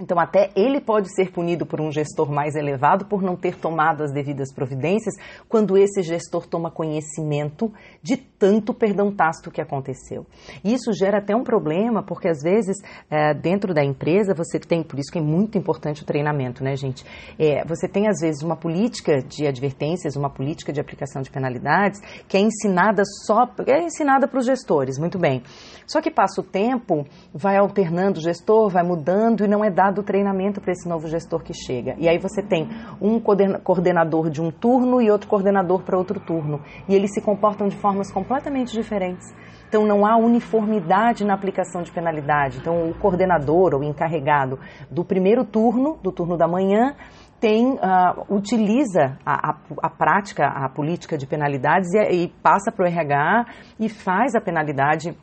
Então, 0.00 0.18
até 0.18 0.50
ele 0.56 0.80
pode 0.80 1.14
ser 1.14 1.30
punido 1.30 1.64
por 1.64 1.80
um 1.80 1.92
gestor 1.92 2.28
mais 2.28 2.56
elevado 2.56 3.04
por 3.04 3.22
não 3.22 3.36
ter 3.36 3.56
tomado 3.56 4.02
as 4.02 4.12
devidas 4.12 4.52
providências, 4.52 5.14
quando 5.48 5.78
esse 5.78 6.02
gestor 6.02 6.48
toma 6.48 6.68
conhecimento 6.68 7.72
de 8.02 8.16
tanto 8.16 8.74
perdão 8.74 9.14
tácito 9.14 9.52
que 9.52 9.60
aconteceu. 9.60 10.26
Isso 10.64 10.92
gera 10.92 11.18
até 11.18 11.36
um 11.36 11.44
problema, 11.44 12.02
porque 12.02 12.26
às 12.26 12.42
vezes, 12.42 12.76
é, 13.08 13.32
dentro 13.34 13.72
da 13.72 13.84
empresa, 13.84 14.34
você 14.34 14.58
tem, 14.58 14.82
por 14.82 14.98
isso 14.98 15.12
que 15.12 15.18
é 15.18 15.22
muito 15.22 15.56
importante 15.56 16.02
o 16.02 16.04
treinamento, 16.04 16.64
né, 16.64 16.74
gente? 16.74 17.04
É, 17.38 17.64
você 17.64 17.86
tem, 17.86 18.08
às 18.08 18.18
vezes, 18.20 18.42
uma 18.42 18.56
política 18.56 19.22
de 19.22 19.46
advertências, 19.46 20.16
uma 20.16 20.28
política 20.28 20.72
de 20.72 20.80
aplicação 20.80 21.22
de 21.22 21.30
penalidades, 21.30 22.00
que 22.26 22.36
é 22.36 22.40
ensinada 22.40 23.04
só, 23.24 23.48
é 23.64 23.84
ensinada 23.84 24.26
para 24.26 24.40
os 24.40 24.46
gestores, 24.46 24.98
muito 24.98 25.20
bem. 25.20 25.40
Só 25.86 26.00
que 26.00 26.10
passa 26.10 26.40
o 26.40 26.44
tempo, 26.44 27.06
vai 27.32 27.56
alternando 27.56 28.18
o 28.18 28.22
gestor, 28.22 28.68
vai 28.68 28.82
mudando 28.82 29.44
e 29.44 29.48
não 29.48 29.64
é 29.64 29.70
dado 29.70 29.83
dado 29.84 30.00
o 30.00 30.04
treinamento 30.04 30.60
para 30.60 30.72
esse 30.72 30.88
novo 30.88 31.06
gestor 31.08 31.42
que 31.42 31.52
chega. 31.52 31.94
E 31.98 32.08
aí 32.08 32.18
você 32.18 32.42
tem 32.42 32.68
um 33.00 33.20
coordenador 33.20 34.30
de 34.30 34.40
um 34.40 34.50
turno 34.50 35.00
e 35.00 35.10
outro 35.10 35.28
coordenador 35.28 35.82
para 35.82 35.98
outro 35.98 36.18
turno. 36.18 36.60
E 36.88 36.94
eles 36.94 37.12
se 37.12 37.20
comportam 37.20 37.68
de 37.68 37.76
formas 37.76 38.10
completamente 38.10 38.72
diferentes. 38.72 39.34
Então 39.68 39.86
não 39.86 40.06
há 40.06 40.16
uniformidade 40.16 41.24
na 41.24 41.34
aplicação 41.34 41.82
de 41.82 41.92
penalidade. 41.92 42.58
Então 42.58 42.88
o 42.88 42.94
coordenador 42.94 43.74
ou 43.74 43.82
encarregado 43.82 44.58
do 44.90 45.04
primeiro 45.04 45.44
turno, 45.44 45.98
do 46.02 46.12
turno 46.12 46.36
da 46.36 46.46
manhã, 46.46 46.94
tem, 47.40 47.74
uh, 47.74 48.34
utiliza 48.34 49.18
a, 49.26 49.50
a, 49.50 49.56
a, 49.82 49.90
prática, 49.90 50.46
a 50.46 50.66
política 50.68 51.18
de 51.18 51.26
penalidades 51.26 51.92
e, 51.92 52.24
e 52.24 52.28
passa 52.42 52.72
para 52.72 52.84
o 52.84 52.88
RH 52.88 53.44
e 53.78 53.88
faz 53.90 54.34
a 54.34 54.40
penalidade 54.40 55.14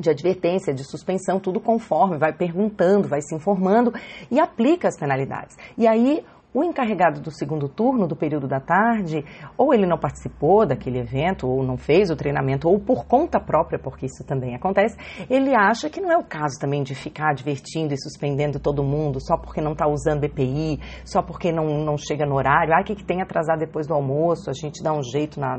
de 0.00 0.10
advertência, 0.10 0.74
de 0.74 0.84
suspensão, 0.84 1.38
tudo 1.38 1.60
conforme, 1.60 2.18
vai 2.18 2.32
perguntando, 2.32 3.08
vai 3.08 3.20
se 3.20 3.34
informando 3.34 3.92
e 4.30 4.40
aplica 4.40 4.88
as 4.88 4.98
penalidades. 4.98 5.56
E 5.76 5.86
aí 5.86 6.24
o 6.52 6.64
encarregado 6.64 7.20
do 7.20 7.30
segundo 7.30 7.68
turno, 7.68 8.06
do 8.06 8.16
período 8.16 8.48
da 8.48 8.60
tarde, 8.60 9.24
ou 9.56 9.72
ele 9.72 9.86
não 9.86 9.98
participou 9.98 10.66
daquele 10.66 10.98
evento, 10.98 11.48
ou 11.48 11.62
não 11.62 11.76
fez 11.76 12.10
o 12.10 12.16
treinamento, 12.16 12.68
ou 12.68 12.78
por 12.78 13.06
conta 13.06 13.38
própria, 13.38 13.78
porque 13.78 14.06
isso 14.06 14.24
também 14.26 14.54
acontece, 14.54 14.96
ele 15.28 15.54
acha 15.54 15.88
que 15.88 16.00
não 16.00 16.10
é 16.10 16.16
o 16.16 16.24
caso 16.24 16.58
também 16.60 16.82
de 16.82 16.94
ficar 16.94 17.34
divertindo 17.34 17.94
e 17.94 18.00
suspendendo 18.00 18.58
todo 18.58 18.82
mundo 18.82 19.20
só 19.20 19.36
porque 19.36 19.60
não 19.60 19.72
está 19.72 19.86
usando 19.86 20.24
EPI, 20.24 20.80
só 21.04 21.22
porque 21.22 21.52
não, 21.52 21.84
não 21.84 21.96
chega 21.96 22.26
no 22.26 22.34
horário. 22.34 22.74
Ah, 22.74 22.80
o 22.80 22.84
que, 22.84 22.94
que 22.94 23.04
tem 23.04 23.22
atrasar 23.22 23.58
depois 23.58 23.86
do 23.86 23.94
almoço? 23.94 24.50
A 24.50 24.52
gente 24.52 24.82
dá 24.82 24.92
um 24.92 25.02
jeito 25.02 25.38
na, 25.38 25.58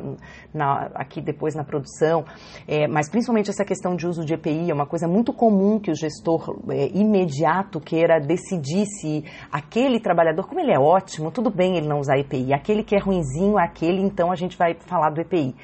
na, 0.53 0.91
aqui 0.95 1.21
depois 1.21 1.55
na 1.55 1.63
produção. 1.63 2.25
É, 2.67 2.87
mas 2.87 3.09
principalmente 3.09 3.49
essa 3.49 3.63
questão 3.63 3.95
de 3.95 4.07
uso 4.07 4.25
de 4.25 4.33
EPI 4.33 4.71
é 4.71 4.73
uma 4.73 4.85
coisa 4.85 5.07
muito 5.07 5.33
comum 5.33 5.79
que 5.79 5.91
o 5.91 5.95
gestor 5.95 6.59
é, 6.69 6.87
imediato 6.93 7.79
queira 7.79 8.19
decidir 8.19 8.85
se 8.85 9.23
aquele 9.51 9.99
trabalhador, 9.99 10.47
como 10.47 10.59
ele 10.59 10.71
é 10.71 10.80
ótimo, 10.81 11.31
tudo 11.31 11.49
bem 11.49 11.77
ele 11.77 11.87
não 11.87 11.99
usar 11.99 12.17
EPI. 12.17 12.53
Aquele 12.53 12.83
que 12.83 12.95
é 12.95 12.99
ruinzinho, 12.99 13.57
aquele, 13.57 14.01
então 14.01 14.31
a 14.31 14.35
gente 14.35 14.57
vai 14.57 14.73
falar 14.73 15.11
do 15.11 15.21
EPI. 15.21 15.55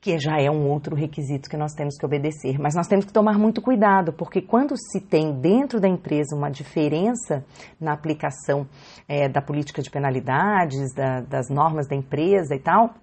Que 0.00 0.18
já 0.18 0.40
é 0.40 0.50
um 0.50 0.68
outro 0.68 0.96
requisito 0.96 1.48
que 1.48 1.56
nós 1.56 1.72
temos 1.74 1.96
que 1.96 2.04
obedecer. 2.04 2.58
Mas 2.58 2.74
nós 2.74 2.88
temos 2.88 3.04
que 3.04 3.12
tomar 3.12 3.38
muito 3.38 3.60
cuidado, 3.60 4.12
porque 4.12 4.40
quando 4.40 4.74
se 4.76 5.00
tem 5.00 5.32
dentro 5.32 5.80
da 5.80 5.88
empresa 5.88 6.34
uma 6.34 6.50
diferença 6.50 7.44
na 7.80 7.92
aplicação 7.92 8.66
é, 9.08 9.28
da 9.28 9.40
política 9.40 9.80
de 9.80 9.90
penalidades, 9.90 10.92
da, 10.94 11.20
das 11.20 11.48
normas 11.48 11.86
da 11.86 11.94
empresa 11.94 12.54
e 12.54 12.58
tal, 12.58 12.94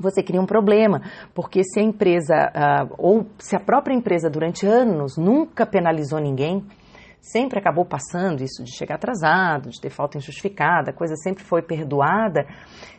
você 0.00 0.22
cria 0.22 0.40
um 0.40 0.46
problema, 0.46 1.02
porque 1.34 1.62
se 1.62 1.78
a 1.78 1.82
empresa, 1.82 2.34
uh, 2.34 2.94
ou 2.96 3.26
se 3.38 3.54
a 3.54 3.60
própria 3.60 3.94
empresa 3.94 4.30
durante 4.30 4.66
anos 4.66 5.16
nunca 5.18 5.66
penalizou 5.66 6.18
ninguém, 6.18 6.64
sempre 7.20 7.58
acabou 7.58 7.84
passando 7.84 8.42
isso 8.42 8.64
de 8.64 8.74
chegar 8.76 8.94
atrasado, 8.94 9.70
de 9.70 9.80
ter 9.80 9.90
falta 9.90 10.18
injustificada, 10.18 10.90
a 10.90 10.94
coisa 10.94 11.14
sempre 11.16 11.44
foi 11.44 11.62
perdoada. 11.62 12.46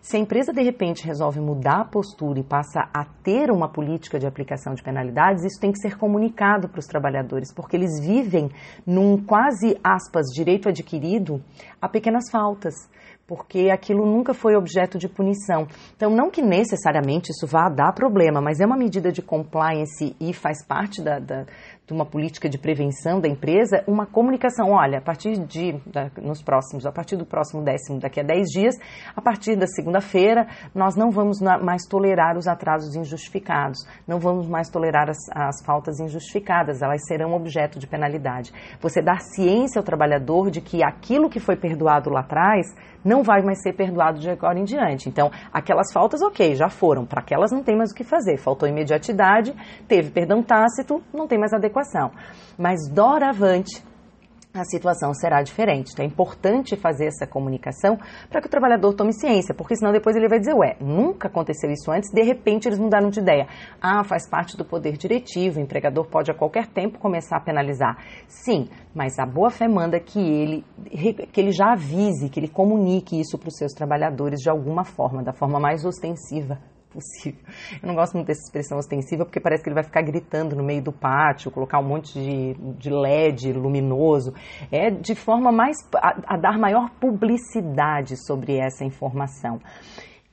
Se 0.01 0.15
a 0.15 0.19
empresa 0.19 0.53
de 0.53 0.61
repente 0.61 1.05
resolve 1.05 1.39
mudar 1.39 1.81
a 1.81 1.85
postura 1.85 2.39
e 2.39 2.43
passa 2.43 2.89
a 2.93 3.05
ter 3.23 3.51
uma 3.51 3.69
política 3.69 4.19
de 4.19 4.27
aplicação 4.27 4.73
de 4.73 4.83
penalidades, 4.83 5.43
isso 5.43 5.59
tem 5.59 5.71
que 5.71 5.79
ser 5.79 5.97
comunicado 5.97 6.69
para 6.69 6.79
os 6.79 6.85
trabalhadores, 6.85 7.53
porque 7.53 7.75
eles 7.75 7.99
vivem 7.99 8.49
num 8.85 9.17
quase 9.23 9.77
aspas 9.83 10.27
direito 10.33 10.69
adquirido 10.69 11.43
a 11.81 11.89
pequenas 11.89 12.29
faltas 12.31 12.73
porque 13.31 13.69
aquilo 13.71 14.05
nunca 14.05 14.33
foi 14.33 14.57
objeto 14.57 14.97
de 14.97 15.07
punição. 15.07 15.65
Então, 15.95 16.09
não 16.09 16.29
que 16.29 16.41
necessariamente 16.41 17.31
isso 17.31 17.47
vá 17.47 17.69
dar 17.69 17.93
problema, 17.93 18.41
mas 18.41 18.59
é 18.59 18.65
uma 18.65 18.75
medida 18.75 19.09
de 19.09 19.21
compliance 19.21 20.13
e 20.19 20.33
faz 20.33 20.65
parte 20.65 21.01
da, 21.01 21.17
da, 21.17 21.45
de 21.91 21.93
uma 21.93 22.05
política 22.05 22.47
de 22.47 22.57
prevenção 22.57 23.19
da 23.19 23.27
empresa, 23.27 23.83
uma 23.85 24.05
comunicação, 24.05 24.71
olha, 24.71 24.99
a 24.99 25.01
partir 25.01 25.37
de, 25.45 25.75
nos 26.21 26.41
próximos, 26.41 26.85
a 26.85 26.91
partir 26.91 27.17
do 27.17 27.25
próximo 27.25 27.61
décimo, 27.61 27.99
daqui 27.99 28.21
a 28.21 28.23
10 28.23 28.47
dias, 28.47 28.75
a 29.13 29.21
partir 29.21 29.57
da 29.57 29.67
segunda-feira, 29.67 30.47
nós 30.73 30.95
não 30.95 31.11
vamos 31.11 31.41
mais 31.41 31.85
tolerar 31.85 32.37
os 32.37 32.47
atrasos 32.47 32.95
injustificados, 32.95 33.79
não 34.07 34.19
vamos 34.19 34.47
mais 34.47 34.69
tolerar 34.69 35.09
as, 35.09 35.17
as 35.35 35.63
faltas 35.65 35.99
injustificadas, 35.99 36.81
elas 36.81 37.05
serão 37.05 37.33
objeto 37.33 37.77
de 37.77 37.85
penalidade. 37.85 38.53
Você 38.79 39.01
dar 39.01 39.19
ciência 39.19 39.77
ao 39.77 39.83
trabalhador 39.83 40.49
de 40.49 40.61
que 40.61 40.81
aquilo 40.81 41.29
que 41.29 41.41
foi 41.41 41.57
perdoado 41.57 42.09
lá 42.09 42.21
atrás 42.21 42.73
não 43.03 43.23
vai 43.23 43.41
mais 43.41 43.61
ser 43.61 43.73
perdoado 43.73 44.19
de 44.19 44.29
agora 44.29 44.59
em 44.59 44.63
diante. 44.63 45.09
Então, 45.09 45.31
aquelas 45.51 45.91
faltas, 45.91 46.21
ok, 46.21 46.55
já 46.55 46.69
foram, 46.69 47.05
para 47.05 47.19
aquelas 47.19 47.51
não 47.51 47.63
tem 47.63 47.75
mais 47.75 47.91
o 47.91 47.95
que 47.95 48.03
fazer, 48.03 48.37
faltou 48.37 48.69
imediatidade, 48.69 49.53
teve 49.87 50.11
perdão 50.11 50.43
tácito, 50.43 51.01
não 51.11 51.27
tem 51.27 51.39
mais 51.39 51.51
adequação 51.51 51.80
situação. 51.81 52.11
Mas 52.57 52.87
doravante, 52.89 53.83
a 54.53 54.65
situação 54.65 55.13
será 55.13 55.41
diferente. 55.41 55.93
Então 55.93 56.03
é 56.03 56.07
importante 56.07 56.75
fazer 56.75 57.05
essa 57.05 57.25
comunicação 57.25 57.97
para 58.29 58.41
que 58.41 58.47
o 58.47 58.49
trabalhador 58.49 58.93
tome 58.93 59.13
ciência, 59.13 59.55
porque 59.55 59.77
senão 59.77 59.93
depois 59.93 60.13
ele 60.13 60.27
vai 60.27 60.39
dizer, 60.39 60.53
ué, 60.53 60.75
nunca 60.81 61.29
aconteceu 61.29 61.71
isso 61.71 61.89
antes, 61.89 62.11
de 62.11 62.21
repente 62.21 62.67
eles 62.67 62.77
mudaram 62.77 63.09
de 63.09 63.21
ideia. 63.21 63.47
Ah, 63.81 64.03
faz 64.03 64.29
parte 64.29 64.57
do 64.57 64.65
poder 64.65 64.97
diretivo, 64.97 65.57
o 65.57 65.63
empregador 65.63 66.05
pode 66.05 66.29
a 66.29 66.33
qualquer 66.33 66.67
tempo 66.67 66.99
começar 66.99 67.37
a 67.37 67.39
penalizar. 67.39 67.97
Sim, 68.27 68.67
mas 68.93 69.17
a 69.17 69.25
boa 69.25 69.49
fé 69.49 69.69
manda 69.69 69.97
que 70.01 70.19
ele, 70.19 70.65
que 71.31 71.39
ele 71.39 71.51
já 71.51 71.71
avise, 71.71 72.29
que 72.29 72.37
ele 72.37 72.49
comunique 72.49 73.17
isso 73.17 73.37
para 73.37 73.47
os 73.47 73.55
seus 73.55 73.71
trabalhadores 73.71 74.41
de 74.41 74.49
alguma 74.49 74.83
forma, 74.83 75.23
da 75.23 75.31
forma 75.31 75.61
mais 75.61 75.85
ostensiva 75.85 76.59
possível. 76.91 77.39
Eu 77.81 77.87
não 77.87 77.95
gosto 77.95 78.13
muito 78.13 78.27
dessa 78.27 78.41
expressão 78.41 78.77
ostensiva 78.77 79.25
porque 79.25 79.39
parece 79.39 79.63
que 79.63 79.69
ele 79.69 79.75
vai 79.75 79.83
ficar 79.83 80.01
gritando 80.01 80.55
no 80.55 80.63
meio 80.63 80.81
do 80.81 80.91
pátio, 80.91 81.51
colocar 81.51 81.79
um 81.79 81.87
monte 81.87 82.13
de, 82.13 82.53
de 82.77 82.89
LED 82.89 83.53
luminoso. 83.53 84.33
É 84.71 84.89
de 84.89 85.15
forma 85.15 85.51
mais 85.51 85.77
a, 85.95 86.35
a 86.35 86.37
dar 86.37 86.57
maior 86.57 86.89
publicidade 86.99 88.15
sobre 88.25 88.57
essa 88.57 88.83
informação. 88.83 89.59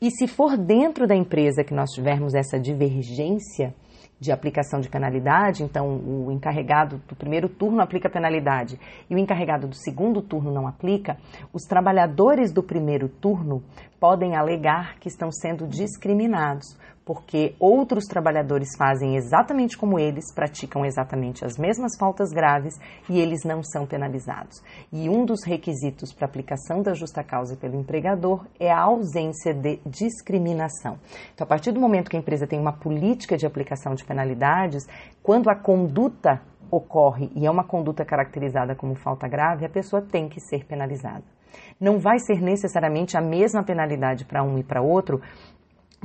E 0.01 0.11
se 0.11 0.29
for 0.29 0.57
dentro 0.57 1.07
da 1.07 1.17
empresa 1.17 1.65
que 1.65 1.75
nós 1.75 1.91
tivermos 1.91 2.35
essa 2.35 2.59
divergência, 2.59 3.75
de 4.21 4.33
aplicação 4.33 4.81
de 4.81 4.89
penalidade, 4.89 5.63
então 5.63 5.87
o 5.87 6.33
encarregado 6.33 7.01
do 7.09 7.15
primeiro 7.15 7.49
turno 7.49 7.81
aplica 7.81 8.11
penalidade 8.11 8.79
e 9.09 9.15
o 9.15 9.19
encarregado 9.19 9.69
do 9.69 9.77
segundo 9.77 10.21
turno 10.21 10.53
não 10.53 10.67
aplica, 10.67 11.17
os 11.53 11.63
trabalhadores 11.63 12.53
do 12.53 12.63
primeiro 12.63 13.09
turno 13.09 13.63
podem 13.99 14.37
alegar 14.37 14.99
que 14.99 15.09
estão 15.09 15.31
sendo 15.31 15.67
discriminados, 15.67 16.77
porque 17.05 17.55
outros 17.59 18.05
trabalhadores 18.05 18.69
fazem 18.77 19.17
exatamente 19.17 19.79
como 19.79 19.99
eles, 19.99 20.31
praticam 20.35 20.85
exatamente 20.85 21.43
as 21.43 21.57
mesmas 21.57 21.97
faltas 21.99 22.31
graves 22.31 22.75
e 23.09 23.19
eles 23.19 23.45
não 23.45 23.63
são 23.63 23.87
penalizados. 23.87 24.63
E 24.93 25.09
um 25.09 25.25
dos 25.25 25.43
requisitos 25.43 26.13
para 26.13 26.27
aplicação 26.27 26.83
da 26.83 26.93
justa 26.93 27.25
causa 27.25 27.57
pelo 27.57 27.81
empregador 27.81 28.47
é 28.61 28.71
a 28.71 28.83
ausência 28.83 29.55
de 29.55 29.81
discriminação. 29.87 30.99
Então, 31.35 31.47
a 31.47 31.49
partir 31.49 31.73
do 31.73 31.81
momento 31.81 32.11
que 32.11 32.17
a 32.17 32.21
empresa 32.21 32.47
tem 32.47 32.61
uma 32.61 32.75
política 32.75 33.39
de 33.39 33.47
aplicação 33.47 33.95
de 33.95 34.05
penalidades, 34.05 34.87
quando 35.23 35.49
a 35.49 35.57
conduta 35.57 36.43
ocorre 36.71 37.31
e 37.35 37.47
é 37.47 37.51
uma 37.51 37.65
conduta 37.65 38.05
caracterizada 38.05 38.75
como 38.75 38.95
falta 38.95 39.27
grave, 39.27 39.65
a 39.65 39.71
pessoa 39.71 40.03
tem 40.03 40.29
que 40.29 40.41
ser 40.41 40.67
penalizada. 40.67 41.38
Não 41.81 41.99
vai 41.99 42.19
ser 42.19 42.41
necessariamente 42.41 43.17
a 43.17 43.21
mesma 43.21 43.63
penalidade 43.63 44.25
para 44.25 44.43
um 44.43 44.59
e 44.59 44.63
para 44.63 44.83
outro, 44.83 45.21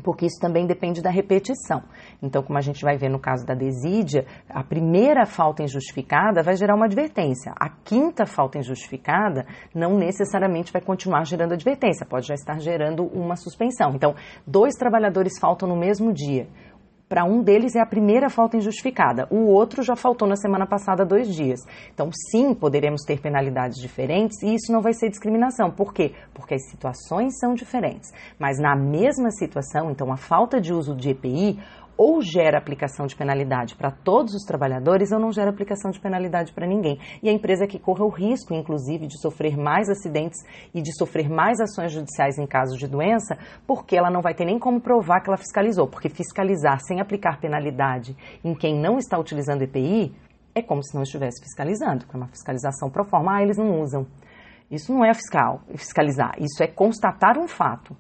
porque 0.02 0.26
isso 0.26 0.40
também 0.40 0.66
depende 0.66 1.02
da 1.02 1.10
repetição. 1.10 1.84
Então, 2.22 2.42
como 2.42 2.58
a 2.58 2.62
gente 2.62 2.84
vai 2.84 2.98
ver 2.98 3.10
no 3.10 3.20
caso 3.20 3.46
da 3.46 3.54
desídia, 3.54 4.26
a 4.50 4.64
primeira 4.64 5.26
falta 5.26 5.62
injustificada 5.62 6.42
vai 6.42 6.56
gerar 6.56 6.76
uma 6.76 6.86
advertência. 6.86 7.54
A 7.56 7.70
quinta 7.70 8.26
falta 8.26 8.58
injustificada 8.58 9.46
não 9.74 9.98
necessariamente 9.98 10.72
vai 10.72 10.82
continuar 10.82 11.26
gerando 11.26 11.54
advertência, 11.54 12.06
pode 12.06 12.28
já 12.28 12.34
estar 12.34 12.60
gerando 12.60 13.06
uma 13.06 13.36
suspensão. 13.36 13.92
Então, 13.94 14.16
dois 14.48 14.74
trabalhadores 14.76 15.34
faltam 15.40 15.68
no 15.68 15.76
mesmo 15.76 16.12
dia. 16.12 16.48
Para 17.14 17.26
um 17.26 17.44
deles 17.44 17.76
é 17.76 17.80
a 17.80 17.86
primeira 17.86 18.28
falta 18.28 18.58
injustificada, 18.58 19.28
o 19.30 19.46
outro 19.46 19.84
já 19.84 19.96
faltou 19.96 20.28
na 20.28 20.36
semana 20.36 20.66
passada 20.66 21.06
dois 21.06 21.28
dias. 21.28 21.60
Então, 21.94 22.10
sim, 22.32 22.56
poderemos 22.56 23.04
ter 23.04 23.22
penalidades 23.22 23.80
diferentes 23.80 24.42
e 24.42 24.56
isso 24.56 24.72
não 24.72 24.82
vai 24.82 24.94
ser 24.96 25.12
discriminação. 25.12 25.70
Por 25.70 25.94
quê? 25.94 26.14
Porque 26.34 26.56
as 26.56 26.68
situações 26.72 27.38
são 27.40 27.54
diferentes. 27.54 28.12
Mas 28.40 28.58
na 28.58 28.76
mesma 28.76 29.30
situação, 29.30 29.92
então, 29.92 30.12
a 30.12 30.18
falta 30.18 30.60
de 30.60 30.74
uso 30.74 30.96
de 30.96 31.12
EPI 31.12 31.60
ou 31.98 32.22
gera 32.22 32.58
aplicação 32.58 33.06
de 33.06 33.16
penalidade 33.16 33.76
para 33.76 33.92
todos 33.92 34.34
os 34.34 34.44
trabalhadores 34.44 35.12
ou 35.12 35.20
não 35.20 35.32
gera 35.32 35.50
aplicação 35.50 35.92
de 35.92 36.00
penalidade 36.00 36.54
para 36.54 36.68
ninguém. 36.68 37.00
E 37.22 37.30
a 37.30 37.32
empresa 37.32 37.68
que 37.68 37.80
corra 37.80 38.04
o 38.04 38.10
risco, 38.10 38.54
inclusive, 38.54 39.08
de 39.08 39.20
sofrer 39.20 39.58
mais 39.58 39.90
acidentes 39.90 40.40
e 40.74 40.82
de 40.82 40.96
sofrer 40.98 41.30
mais 41.30 41.60
ações 41.60 41.92
judiciais 41.92 42.38
em 42.38 42.48
caso 42.48 42.78
de 42.78 42.88
doença, 42.88 43.38
porque 43.68 43.96
ela 43.96 44.10
não 44.10 44.22
vai 44.22 44.34
ter 44.34 44.46
nem 44.46 44.60
como 44.60 44.82
provar 44.82 45.22
que 45.22 45.30
ela 45.30 45.38
fiscalizou. 45.38 45.88
Porque 45.88 46.10
fiscalizar 46.10 46.80
sem 46.82 47.00
aplicar 47.00 47.40
penalidade 47.40 48.16
em 48.44 48.54
quem 48.54 48.80
não 48.80 48.98
está 48.98 49.18
utilizando 49.20 49.62
EPI 49.62 50.14
é 50.56 50.62
como 50.62 50.84
se 50.84 50.96
não 50.96 51.04
estivesse 51.04 51.44
fiscalizando, 51.44 52.06
que 52.06 52.16
é 52.16 52.18
uma 52.18 52.28
fiscalização 52.28 52.90
pro 52.90 53.04
forma, 53.06 53.38
ah, 53.38 53.42
eles 53.42 53.58
não 53.58 53.82
usam. 53.82 54.06
Isso 54.70 54.94
não 54.94 55.04
é 55.04 55.14
fiscal, 55.14 55.62
fiscalizar, 55.76 56.36
isso 56.40 56.64
é 56.64 56.68
constatar 56.68 57.38
um 57.38 57.48
fato 57.48 57.96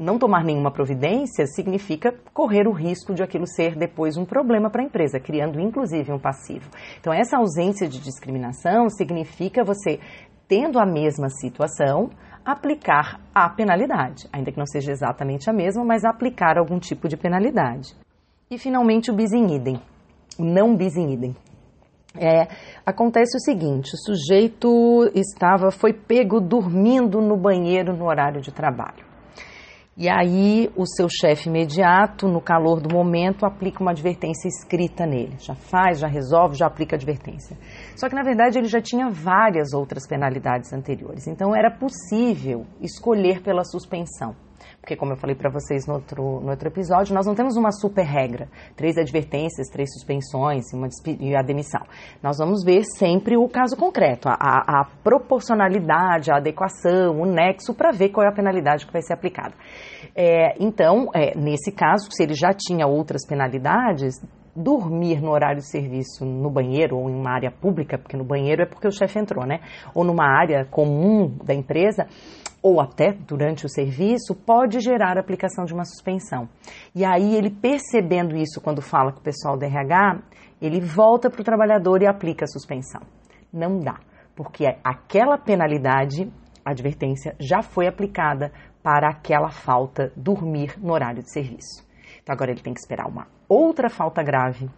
não 0.00 0.18
tomar 0.18 0.42
nenhuma 0.42 0.70
providência 0.70 1.46
significa 1.46 2.14
correr 2.32 2.66
o 2.66 2.72
risco 2.72 3.12
de 3.12 3.22
aquilo 3.22 3.46
ser 3.46 3.76
depois 3.76 4.16
um 4.16 4.24
problema 4.24 4.70
para 4.70 4.80
a 4.80 4.84
empresa, 4.86 5.20
criando 5.20 5.60
inclusive 5.60 6.10
um 6.10 6.18
passivo. 6.18 6.70
Então, 6.98 7.12
essa 7.12 7.36
ausência 7.36 7.86
de 7.86 8.00
discriminação 8.00 8.88
significa 8.88 9.62
você, 9.62 10.00
tendo 10.48 10.80
a 10.80 10.86
mesma 10.86 11.28
situação, 11.28 12.08
aplicar 12.42 13.20
a 13.34 13.50
penalidade, 13.50 14.26
ainda 14.32 14.50
que 14.50 14.58
não 14.58 14.66
seja 14.66 14.90
exatamente 14.90 15.50
a 15.50 15.52
mesma, 15.52 15.84
mas 15.84 16.02
aplicar 16.02 16.56
algum 16.56 16.78
tipo 16.78 17.06
de 17.06 17.18
penalidade. 17.18 17.94
E 18.50 18.56
finalmente 18.56 19.10
o 19.10 19.14
bis 19.14 19.32
in 19.32 19.54
idem, 19.54 19.78
o 20.38 20.44
não 20.44 20.74
bis 20.74 20.96
in 20.96 21.12
idem. 21.12 21.36
É, 22.18 22.48
acontece 22.86 23.36
o 23.36 23.40
seguinte: 23.40 23.92
o 23.94 23.98
sujeito 23.98 25.10
estava, 25.14 25.70
foi 25.70 25.92
pego 25.92 26.40
dormindo 26.40 27.20
no 27.20 27.36
banheiro 27.36 27.94
no 27.94 28.06
horário 28.06 28.40
de 28.40 28.50
trabalho. 28.50 29.09
E 30.00 30.08
aí 30.08 30.70
o 30.74 30.86
seu 30.86 31.10
chefe 31.10 31.50
imediato, 31.50 32.26
no 32.26 32.40
calor 32.40 32.80
do 32.80 32.88
momento, 32.88 33.44
aplica 33.44 33.82
uma 33.82 33.90
advertência 33.90 34.48
escrita 34.48 35.04
nele. 35.04 35.34
Já 35.38 35.54
faz, 35.54 35.98
já 35.98 36.08
resolve, 36.08 36.56
já 36.56 36.66
aplica 36.66 36.96
advertência. 36.96 37.54
Só 37.94 38.08
que 38.08 38.14
na 38.14 38.22
verdade 38.22 38.58
ele 38.58 38.66
já 38.66 38.80
tinha 38.80 39.10
várias 39.10 39.74
outras 39.74 40.08
penalidades 40.08 40.72
anteriores. 40.72 41.26
Então 41.26 41.54
era 41.54 41.70
possível 41.70 42.64
escolher 42.80 43.42
pela 43.42 43.62
suspensão. 43.62 44.34
Porque, 44.80 44.96
como 44.96 45.12
eu 45.12 45.16
falei 45.16 45.36
para 45.36 45.50
vocês 45.50 45.86
no 45.86 45.94
outro, 45.94 46.40
no 46.40 46.50
outro 46.50 46.68
episódio, 46.68 47.14
nós 47.14 47.26
não 47.26 47.34
temos 47.34 47.56
uma 47.56 47.70
super 47.70 48.04
regra. 48.04 48.48
Três 48.74 48.96
advertências, 48.96 49.68
três 49.68 49.92
suspensões 49.92 50.64
uma 50.72 50.88
e 51.20 51.36
a 51.36 51.42
demissão. 51.42 51.82
Nós 52.22 52.38
vamos 52.38 52.64
ver 52.64 52.82
sempre 52.96 53.36
o 53.36 53.46
caso 53.46 53.76
concreto, 53.76 54.28
a, 54.28 54.32
a, 54.32 54.80
a 54.80 54.84
proporcionalidade, 55.04 56.30
a 56.32 56.36
adequação, 56.36 57.20
o 57.20 57.26
nexo, 57.26 57.74
para 57.74 57.92
ver 57.92 58.08
qual 58.08 58.26
é 58.26 58.30
a 58.30 58.34
penalidade 58.34 58.86
que 58.86 58.92
vai 58.92 59.02
ser 59.02 59.12
aplicada. 59.12 59.54
É, 60.16 60.56
então, 60.58 61.10
é, 61.14 61.36
nesse 61.36 61.70
caso, 61.70 62.08
se 62.10 62.22
ele 62.22 62.34
já 62.34 62.52
tinha 62.54 62.86
outras 62.86 63.26
penalidades, 63.26 64.14
dormir 64.54 65.20
no 65.20 65.30
horário 65.30 65.60
de 65.60 65.70
serviço 65.70 66.24
no 66.24 66.50
banheiro 66.50 66.96
ou 66.96 67.08
em 67.08 67.14
uma 67.14 67.30
área 67.30 67.50
pública, 67.50 67.98
porque 67.98 68.16
no 68.16 68.24
banheiro 68.24 68.62
é 68.62 68.66
porque 68.66 68.88
o 68.88 68.92
chefe 68.92 69.18
entrou, 69.18 69.46
né? 69.46 69.60
Ou 69.94 70.04
numa 70.04 70.24
área 70.24 70.64
comum 70.64 71.28
da 71.44 71.54
empresa, 71.54 72.06
ou 72.62 72.80
até 72.80 73.12
durante 73.12 73.64
o 73.64 73.68
serviço, 73.68 74.34
pode 74.34 74.80
gerar 74.80 75.16
a 75.16 75.20
aplicação 75.20 75.64
de 75.64 75.72
uma 75.72 75.84
suspensão. 75.84 76.48
E 76.94 77.04
aí 77.04 77.34
ele 77.34 77.50
percebendo 77.50 78.36
isso 78.36 78.60
quando 78.60 78.82
fala 78.82 79.12
com 79.12 79.20
o 79.20 79.22
pessoal 79.22 79.56
do 79.56 79.64
RH, 79.64 80.22
ele 80.60 80.80
volta 80.80 81.30
para 81.30 81.40
o 81.40 81.44
trabalhador 81.44 82.02
e 82.02 82.06
aplica 82.06 82.44
a 82.44 82.48
suspensão. 82.48 83.00
Não 83.52 83.78
dá, 83.78 83.98
porque 84.36 84.66
aquela 84.84 85.38
penalidade, 85.38 86.30
advertência, 86.64 87.34
já 87.40 87.62
foi 87.62 87.86
aplicada 87.86 88.52
para 88.82 89.08
aquela 89.08 89.50
falta 89.50 90.12
dormir 90.16 90.74
no 90.78 90.92
horário 90.92 91.22
de 91.22 91.32
serviço. 91.32 91.86
Então 92.22 92.34
agora 92.34 92.50
ele 92.50 92.60
tem 92.60 92.74
que 92.74 92.80
esperar 92.80 93.06
uma 93.06 93.26
outra 93.48 93.88
falta 93.88 94.22
grave 94.22 94.68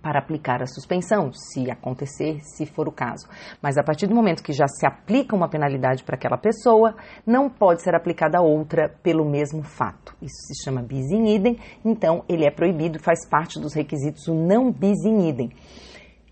para 0.00 0.18
aplicar 0.18 0.62
a 0.62 0.66
suspensão, 0.66 1.32
se 1.32 1.70
acontecer, 1.70 2.40
se 2.42 2.66
for 2.66 2.88
o 2.88 2.92
caso. 2.92 3.28
Mas 3.60 3.76
a 3.76 3.82
partir 3.82 4.06
do 4.06 4.14
momento 4.14 4.42
que 4.42 4.52
já 4.52 4.66
se 4.66 4.86
aplica 4.86 5.36
uma 5.36 5.48
penalidade 5.48 6.02
para 6.04 6.16
aquela 6.16 6.38
pessoa, 6.38 6.94
não 7.26 7.50
pode 7.50 7.82
ser 7.82 7.94
aplicada 7.94 8.40
outra 8.40 8.88
pelo 9.02 9.28
mesmo 9.28 9.62
fato. 9.62 10.14
Isso 10.22 10.46
se 10.46 10.64
chama 10.64 10.82
bis 10.82 11.10
in 11.10 11.34
idem, 11.34 11.58
então 11.84 12.24
ele 12.28 12.46
é 12.46 12.50
proibido, 12.50 12.98
faz 12.98 13.28
parte 13.28 13.60
dos 13.60 13.74
requisitos 13.74 14.26
o 14.28 14.34
não 14.34 14.70
bis 14.70 15.04
in 15.04 15.28
idem. 15.28 15.52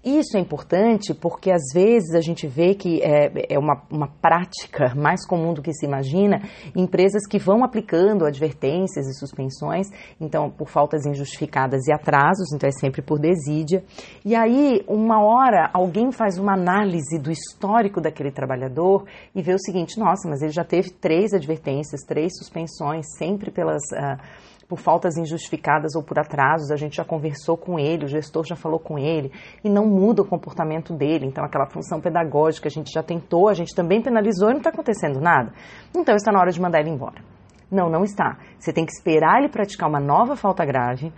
Isso 0.02 0.38
é 0.38 0.40
importante 0.40 1.12
porque 1.12 1.50
às 1.50 1.75
vezes 1.75 2.14
a 2.14 2.23
gente 2.23 2.47
vê 2.47 2.75
que 2.75 3.02
é, 3.02 3.30
é 3.50 3.59
uma, 3.59 3.83
uma, 3.90 4.09
prática 4.09 4.95
mais 4.95 5.26
comum 5.26 5.52
do 5.52 5.61
que 5.61 5.75
se 5.75 5.85
imagina, 5.85 6.40
empresas 6.75 7.26
que 7.28 7.38
vão 7.38 7.62
aplicando 7.62 8.25
advertências 8.25 9.07
e 9.07 9.19
suspensões, 9.19 9.88
então 10.19 10.49
por 10.50 10.71
faltas 10.71 11.04
injustificadas 11.04 11.87
e 11.87 11.92
atrasos, 11.92 12.50
então 12.54 12.66
é 12.66 12.73
sempre 12.73 13.02
por 13.02 13.19
desídia. 13.19 13.85
E 14.25 14.35
aí, 14.35 14.83
uma 14.88 15.23
hora, 15.23 15.69
alguém 15.71 16.11
faz 16.11 16.38
uma 16.38 16.54
análise 16.54 17.19
do 17.19 17.30
histórico 17.30 18.00
daquele 18.00 18.30
trabalhador 18.30 19.04
e 19.35 19.42
vê 19.42 19.52
o 19.52 19.59
seguinte: 19.59 19.99
nossa, 19.99 20.26
mas 20.30 20.40
ele 20.40 20.52
já 20.52 20.64
teve 20.64 20.90
três 20.92 21.35
advertências, 21.35 22.00
três 22.07 22.33
suspensões, 22.38 23.04
sempre 23.19 23.50
pelas. 23.50 23.83
Uh, 23.92 24.50
por 24.71 24.78
faltas 24.78 25.17
injustificadas 25.17 25.97
ou 25.97 26.02
por 26.02 26.17
atrasos, 26.17 26.71
a 26.71 26.76
gente 26.76 26.97
já 26.97 27.04
conversou 27.04 27.56
com 27.56 27.76
ele, 27.76 28.04
o 28.04 28.09
gestor 28.09 28.45
já 28.47 28.54
falou 28.54 28.78
com 28.78 28.97
ele 28.97 29.33
e 29.65 29.69
não 29.69 29.85
muda 29.85 30.23
o 30.23 30.25
comportamento 30.25 30.95
dele. 30.95 31.26
Então, 31.26 31.45
aquela 31.45 31.67
função 31.67 32.00
pedagógica 32.00 32.69
a 32.69 32.71
gente 32.71 32.93
já 32.93 33.02
tentou, 33.02 33.49
a 33.49 33.54
gente 33.54 33.75
também 33.75 34.00
penalizou 34.00 34.49
e 34.49 34.52
não 34.52 34.59
está 34.59 34.71
acontecendo 34.71 35.21
nada. 35.21 35.52
Então, 35.93 36.15
está 36.15 36.30
na 36.30 36.39
hora 36.39 36.52
de 36.52 36.61
mandar 36.61 36.78
ele 36.78 36.91
embora. 36.91 37.21
Não, 37.69 37.91
não 37.91 38.04
está. 38.04 38.39
Você 38.61 38.73
tem 38.73 38.87
que 38.87 38.93
esperar 38.93 39.39
ele 39.39 39.49
praticar 39.49 39.89
uma 39.89 39.99
nova 39.99 40.37
falta 40.37 40.65
grave, 40.65 41.13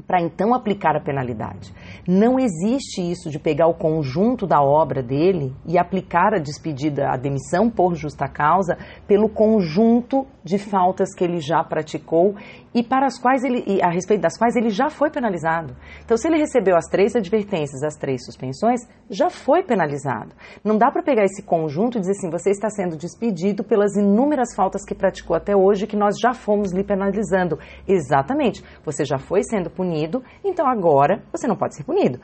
para 0.00 0.20
então 0.20 0.54
aplicar 0.54 0.96
a 0.96 1.00
penalidade. 1.00 1.72
Não 2.06 2.38
existe 2.38 3.00
isso 3.00 3.30
de 3.30 3.38
pegar 3.38 3.66
o 3.66 3.74
conjunto 3.74 4.46
da 4.46 4.62
obra 4.62 5.02
dele 5.02 5.54
e 5.66 5.78
aplicar 5.78 6.34
a 6.34 6.38
despedida, 6.38 7.10
a 7.10 7.16
demissão 7.16 7.70
por 7.70 7.94
justa 7.94 8.26
causa, 8.28 8.76
pelo 9.06 9.28
conjunto 9.28 10.26
de 10.42 10.58
faltas 10.58 11.14
que 11.14 11.24
ele 11.24 11.38
já 11.38 11.62
praticou 11.62 12.34
e 12.74 12.82
para 12.82 13.06
as 13.06 13.18
quais 13.18 13.42
ele, 13.44 13.64
e 13.66 13.82
a 13.82 13.90
respeito 13.90 14.20
das 14.20 14.36
quais 14.36 14.56
ele 14.56 14.70
já 14.70 14.88
foi 14.88 15.10
penalizado. 15.10 15.76
Então, 16.04 16.16
se 16.16 16.28
ele 16.28 16.38
recebeu 16.38 16.76
as 16.76 16.86
três 16.86 17.14
advertências, 17.16 17.82
as 17.82 17.96
três 17.96 18.24
suspensões, 18.24 18.80
já 19.08 19.28
foi 19.28 19.62
penalizado. 19.62 20.34
Não 20.64 20.78
dá 20.78 20.90
para 20.90 21.02
pegar 21.02 21.24
esse 21.24 21.42
conjunto 21.42 21.98
e 21.98 22.00
dizer 22.00 22.12
assim, 22.12 22.30
você 22.30 22.50
está 22.50 22.68
sendo 22.70 22.96
despedido 22.96 23.64
pelas 23.64 23.96
inúmeras 23.96 24.54
faltas 24.54 24.84
que 24.84 24.94
praticou 24.94 25.36
até 25.36 25.56
hoje 25.56 25.86
que 25.86 25.96
nós 25.96 26.14
já 26.20 26.32
fomos 26.32 26.72
lhe 26.72 26.84
penalizando. 26.84 27.58
Exatamente, 27.86 28.64
você 28.84 29.04
já 29.04 29.18
foi 29.18 29.42
sendo 29.42 29.70
punido, 29.70 30.22
então 30.44 30.66
agora 30.66 31.22
você 31.32 31.46
não 31.46 31.56
pode 31.56 31.76
ser 31.76 31.84
punido 31.84 32.20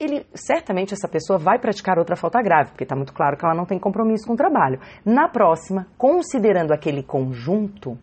ele 0.00 0.24
certamente 0.32 0.94
essa 0.94 1.08
pessoa 1.08 1.38
vai 1.38 1.58
praticar 1.58 1.98
outra 1.98 2.14
falta 2.14 2.40
grave, 2.40 2.70
porque 2.70 2.84
está 2.84 2.94
muito 2.94 3.12
claro 3.12 3.36
que 3.36 3.44
ela 3.44 3.54
não 3.54 3.66
tem 3.66 3.78
compromisso 3.78 4.26
com 4.26 4.34
o 4.34 4.36
trabalho. 4.36 4.78
Na 5.04 5.28
próxima, 5.28 5.88
considerando 5.96 6.72
aquele 6.72 7.02
conjunto, 7.02 7.98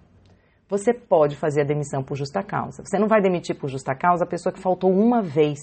você 0.70 0.94
pode 0.94 1.36
fazer 1.36 1.62
a 1.62 1.66
demissão 1.66 2.04
por 2.04 2.18
justa 2.18 2.42
causa. 2.42 2.84
Você 2.84 2.98
não 2.98 3.08
vai 3.08 3.22
demitir 3.22 3.56
por 3.56 3.70
justa 3.70 3.96
causa 3.96 4.24
a 4.24 4.28
pessoa 4.28 4.52
que 4.52 4.60
faltou 4.60 4.92
uma 4.92 5.22
vez 5.22 5.60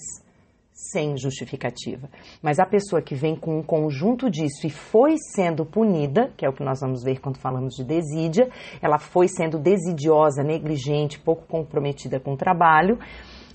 sem 0.73 1.15
justificativa. 1.17 2.09
Mas 2.41 2.59
a 2.59 2.65
pessoa 2.65 3.01
que 3.01 3.13
vem 3.13 3.35
com 3.35 3.59
um 3.59 3.63
conjunto 3.63 4.29
disso 4.29 4.65
e 4.65 4.69
foi 4.69 5.15
sendo 5.35 5.65
punida, 5.65 6.31
que 6.35 6.45
é 6.45 6.49
o 6.49 6.53
que 6.53 6.63
nós 6.63 6.79
vamos 6.81 7.03
ver 7.03 7.19
quando 7.19 7.37
falamos 7.37 7.75
de 7.75 7.83
desídia, 7.83 8.49
ela 8.81 8.97
foi 8.97 9.27
sendo 9.27 9.59
desidiosa, 9.59 10.43
negligente, 10.43 11.19
pouco 11.19 11.45
comprometida 11.45 12.19
com 12.19 12.33
o 12.33 12.37
trabalho. 12.37 12.97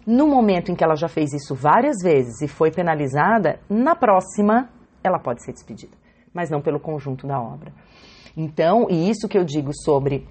No 0.06 0.28
momento 0.28 0.70
em 0.70 0.76
que 0.76 0.84
ela 0.84 0.94
já 0.94 1.08
fez 1.08 1.32
isso 1.32 1.54
várias 1.54 1.96
vezes 2.02 2.40
e 2.40 2.48
foi 2.48 2.70
penalizada, 2.70 3.58
na 3.68 3.96
próxima 3.96 4.70
ela 5.02 5.18
pode 5.18 5.44
ser 5.44 5.52
despedida, 5.52 5.96
mas 6.32 6.50
não 6.50 6.61
pelo 6.61 6.80
conjunto 6.80 7.26
da 7.26 7.40
obra. 7.40 7.72
Então, 8.37 8.87
e 8.88 9.11
isso 9.11 9.28
que 9.28 9.37
eu 9.37 9.44
digo 9.44 9.72
sobre 9.74 10.26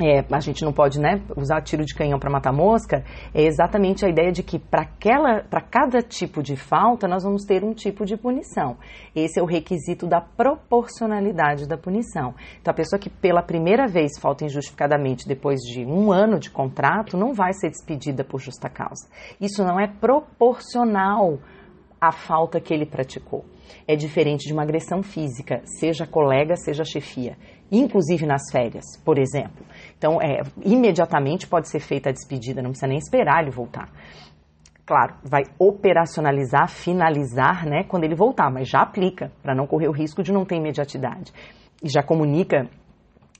é, 0.00 0.24
a 0.30 0.40
gente 0.40 0.64
não 0.64 0.72
pode 0.72 1.00
né, 1.00 1.20
usar 1.36 1.60
tiro 1.60 1.84
de 1.84 1.94
canhão 1.94 2.18
para 2.18 2.30
matar 2.30 2.52
mosca, 2.52 3.04
é 3.34 3.42
exatamente 3.42 4.04
a 4.06 4.08
ideia 4.08 4.30
de 4.30 4.42
que 4.42 4.58
para 4.58 4.86
cada 5.60 6.00
tipo 6.00 6.42
de 6.42 6.56
falta 6.56 7.08
nós 7.08 7.24
vamos 7.24 7.44
ter 7.44 7.64
um 7.64 7.72
tipo 7.72 8.04
de 8.04 8.16
punição. 8.16 8.76
Esse 9.14 9.40
é 9.40 9.42
o 9.42 9.46
requisito 9.46 10.06
da 10.06 10.20
proporcionalidade 10.20 11.66
da 11.66 11.76
punição. 11.76 12.34
Então, 12.60 12.70
a 12.70 12.74
pessoa 12.74 13.00
que 13.00 13.10
pela 13.10 13.42
primeira 13.42 13.86
vez 13.86 14.12
falta 14.20 14.44
injustificadamente 14.44 15.26
depois 15.26 15.58
de 15.60 15.84
um 15.84 16.12
ano 16.12 16.38
de 16.38 16.50
contrato 16.50 17.16
não 17.16 17.32
vai 17.32 17.52
ser 17.52 17.70
despedida 17.70 18.22
por 18.22 18.40
justa 18.40 18.68
causa. 18.68 19.08
Isso 19.40 19.64
não 19.64 19.80
é 19.80 19.88
proporcional 19.88 21.38
à 22.00 22.12
falta 22.12 22.60
que 22.60 22.72
ele 22.72 22.86
praticou. 22.86 23.44
É 23.86 23.96
diferente 23.96 24.46
de 24.46 24.52
uma 24.52 24.62
agressão 24.62 25.02
física, 25.02 25.60
seja 25.64 26.06
colega, 26.06 26.56
seja 26.56 26.84
chefia 26.84 27.36
inclusive 27.70 28.26
nas 28.26 28.50
férias, 28.50 28.84
por 29.04 29.18
exemplo. 29.18 29.64
Então, 29.96 30.18
é, 30.22 30.42
imediatamente 30.64 31.46
pode 31.46 31.68
ser 31.68 31.80
feita 31.80 32.08
a 32.08 32.12
despedida, 32.12 32.62
não 32.62 32.70
precisa 32.70 32.88
nem 32.88 32.98
esperar 32.98 33.42
ele 33.42 33.50
voltar. 33.50 33.90
Claro, 34.86 35.16
vai 35.22 35.42
operacionalizar, 35.58 36.68
finalizar, 36.68 37.66
né, 37.66 37.84
quando 37.86 38.04
ele 38.04 38.14
voltar, 38.14 38.50
mas 38.50 38.68
já 38.68 38.80
aplica, 38.80 39.30
para 39.42 39.54
não 39.54 39.66
correr 39.66 39.88
o 39.88 39.92
risco 39.92 40.22
de 40.22 40.32
não 40.32 40.46
ter 40.46 40.56
imediatidade. 40.56 41.30
E 41.82 41.88
já 41.88 42.02
comunica 42.02 42.66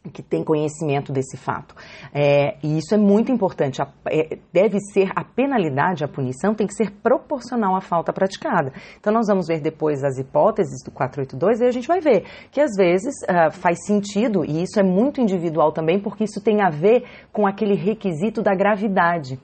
que 0.09 0.23
tem 0.23 0.44
conhecimento 0.44 1.12
desse 1.12 1.37
fato. 1.37 1.75
É, 2.12 2.57
e 2.62 2.79
isso 2.79 2.94
é 2.94 2.99
muito 2.99 3.31
importante. 3.33 3.83
A, 3.83 3.88
é, 4.07 4.38
deve 4.53 4.79
ser 4.92 5.11
a 5.14 5.25
penalidade, 5.25 6.05
a 6.05 6.09
punição, 6.09 6.55
tem 6.55 6.66
que 6.66 6.75
ser 6.75 6.90
proporcional 6.90 7.77
à 7.77 7.81
falta 7.81 8.12
praticada. 8.12 8.73
Então, 8.99 9.12
nós 9.12 9.27
vamos 9.27 9.47
ver 9.47 9.61
depois 9.61 10.03
as 10.05 10.18
hipóteses 10.18 10.83
do 10.85 10.90
482 10.90 11.61
e 11.61 11.64
a 11.64 11.71
gente 11.71 11.88
vai 11.88 12.01
ver 12.01 12.25
que 12.51 12.61
às 12.61 12.75
vezes 12.77 13.14
uh, 13.23 13.51
faz 13.51 13.79
sentido, 13.87 14.44
e 14.44 14.62
isso 14.62 14.79
é 14.79 14.83
muito 14.83 15.21
individual 15.21 15.73
também, 15.73 16.01
porque 16.01 16.25
isso 16.25 16.40
tem 16.42 16.62
a 16.62 16.71
ver 16.71 17.05
com 17.33 17.47
aquele 17.47 17.75
requisito 17.75 18.42
da 18.42 18.55
gravidade. 18.55 19.38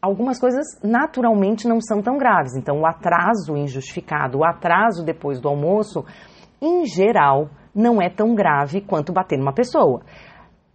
Algumas 0.00 0.38
coisas 0.38 0.64
naturalmente 0.82 1.66
não 1.66 1.80
são 1.80 2.00
tão 2.00 2.18
graves. 2.18 2.54
Então, 2.54 2.80
o 2.80 2.86
atraso 2.86 3.56
injustificado, 3.56 4.38
o 4.38 4.44
atraso 4.44 5.04
depois 5.04 5.40
do 5.40 5.48
almoço, 5.48 6.04
em 6.62 6.86
geral, 6.86 7.50
não 7.78 8.02
é 8.02 8.10
tão 8.10 8.34
grave 8.34 8.80
quanto 8.80 9.12
bater 9.12 9.38
numa 9.38 9.52
pessoa. 9.52 10.02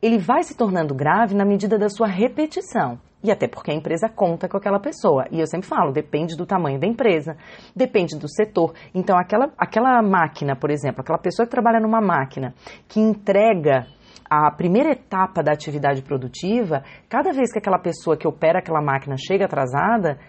ele 0.02 0.18
vai 0.18 0.44
se 0.44 0.58
tornando 0.58 0.94
grave 0.94 1.34
na 1.34 1.46
medida 1.46 1.78
da 1.78 1.88
sua 1.88 2.08
repetição. 2.08 3.00
E 3.24 3.32
até 3.32 3.48
porque 3.48 3.72
a 3.72 3.74
empresa 3.74 4.10
conta 4.10 4.50
com 4.50 4.58
aquela 4.58 4.80
pessoa. 4.80 5.26
E 5.32 5.40
eu 5.40 5.48
sempre 5.48 5.66
falo, 5.66 5.94
depende 5.94 6.36
do 6.36 6.46
tamanho 6.46 6.78
da 6.78 6.86
empresa, 6.86 7.38
depende 7.74 8.20
do 8.20 8.28
setor. 8.28 8.74
Então, 8.94 9.18
aquela, 9.18 9.50
aquela 9.58 10.02
máquina, 10.02 10.58
por 10.58 10.70
exemplo, 10.70 11.00
aquela 11.00 11.18
pessoa 11.18 11.46
que 11.46 11.52
trabalha 11.52 11.80
numa 11.80 12.02
máquina 12.02 12.54
que 12.90 13.00
entrega 13.00 13.88
a 14.30 14.52
primeira 14.52 14.92
etapa 14.92 15.42
da 15.42 15.54
atividade 15.54 16.02
produtiva, 16.02 16.84
cada 17.08 17.32
vez 17.32 17.54
que 17.54 17.60
aquela 17.60 17.80
pessoa 17.80 18.18
que 18.18 18.28
opera 18.28 18.60
aquela 18.60 18.82
máquina 18.82 19.16
chega 19.18 19.46
atrasada, 19.46 20.20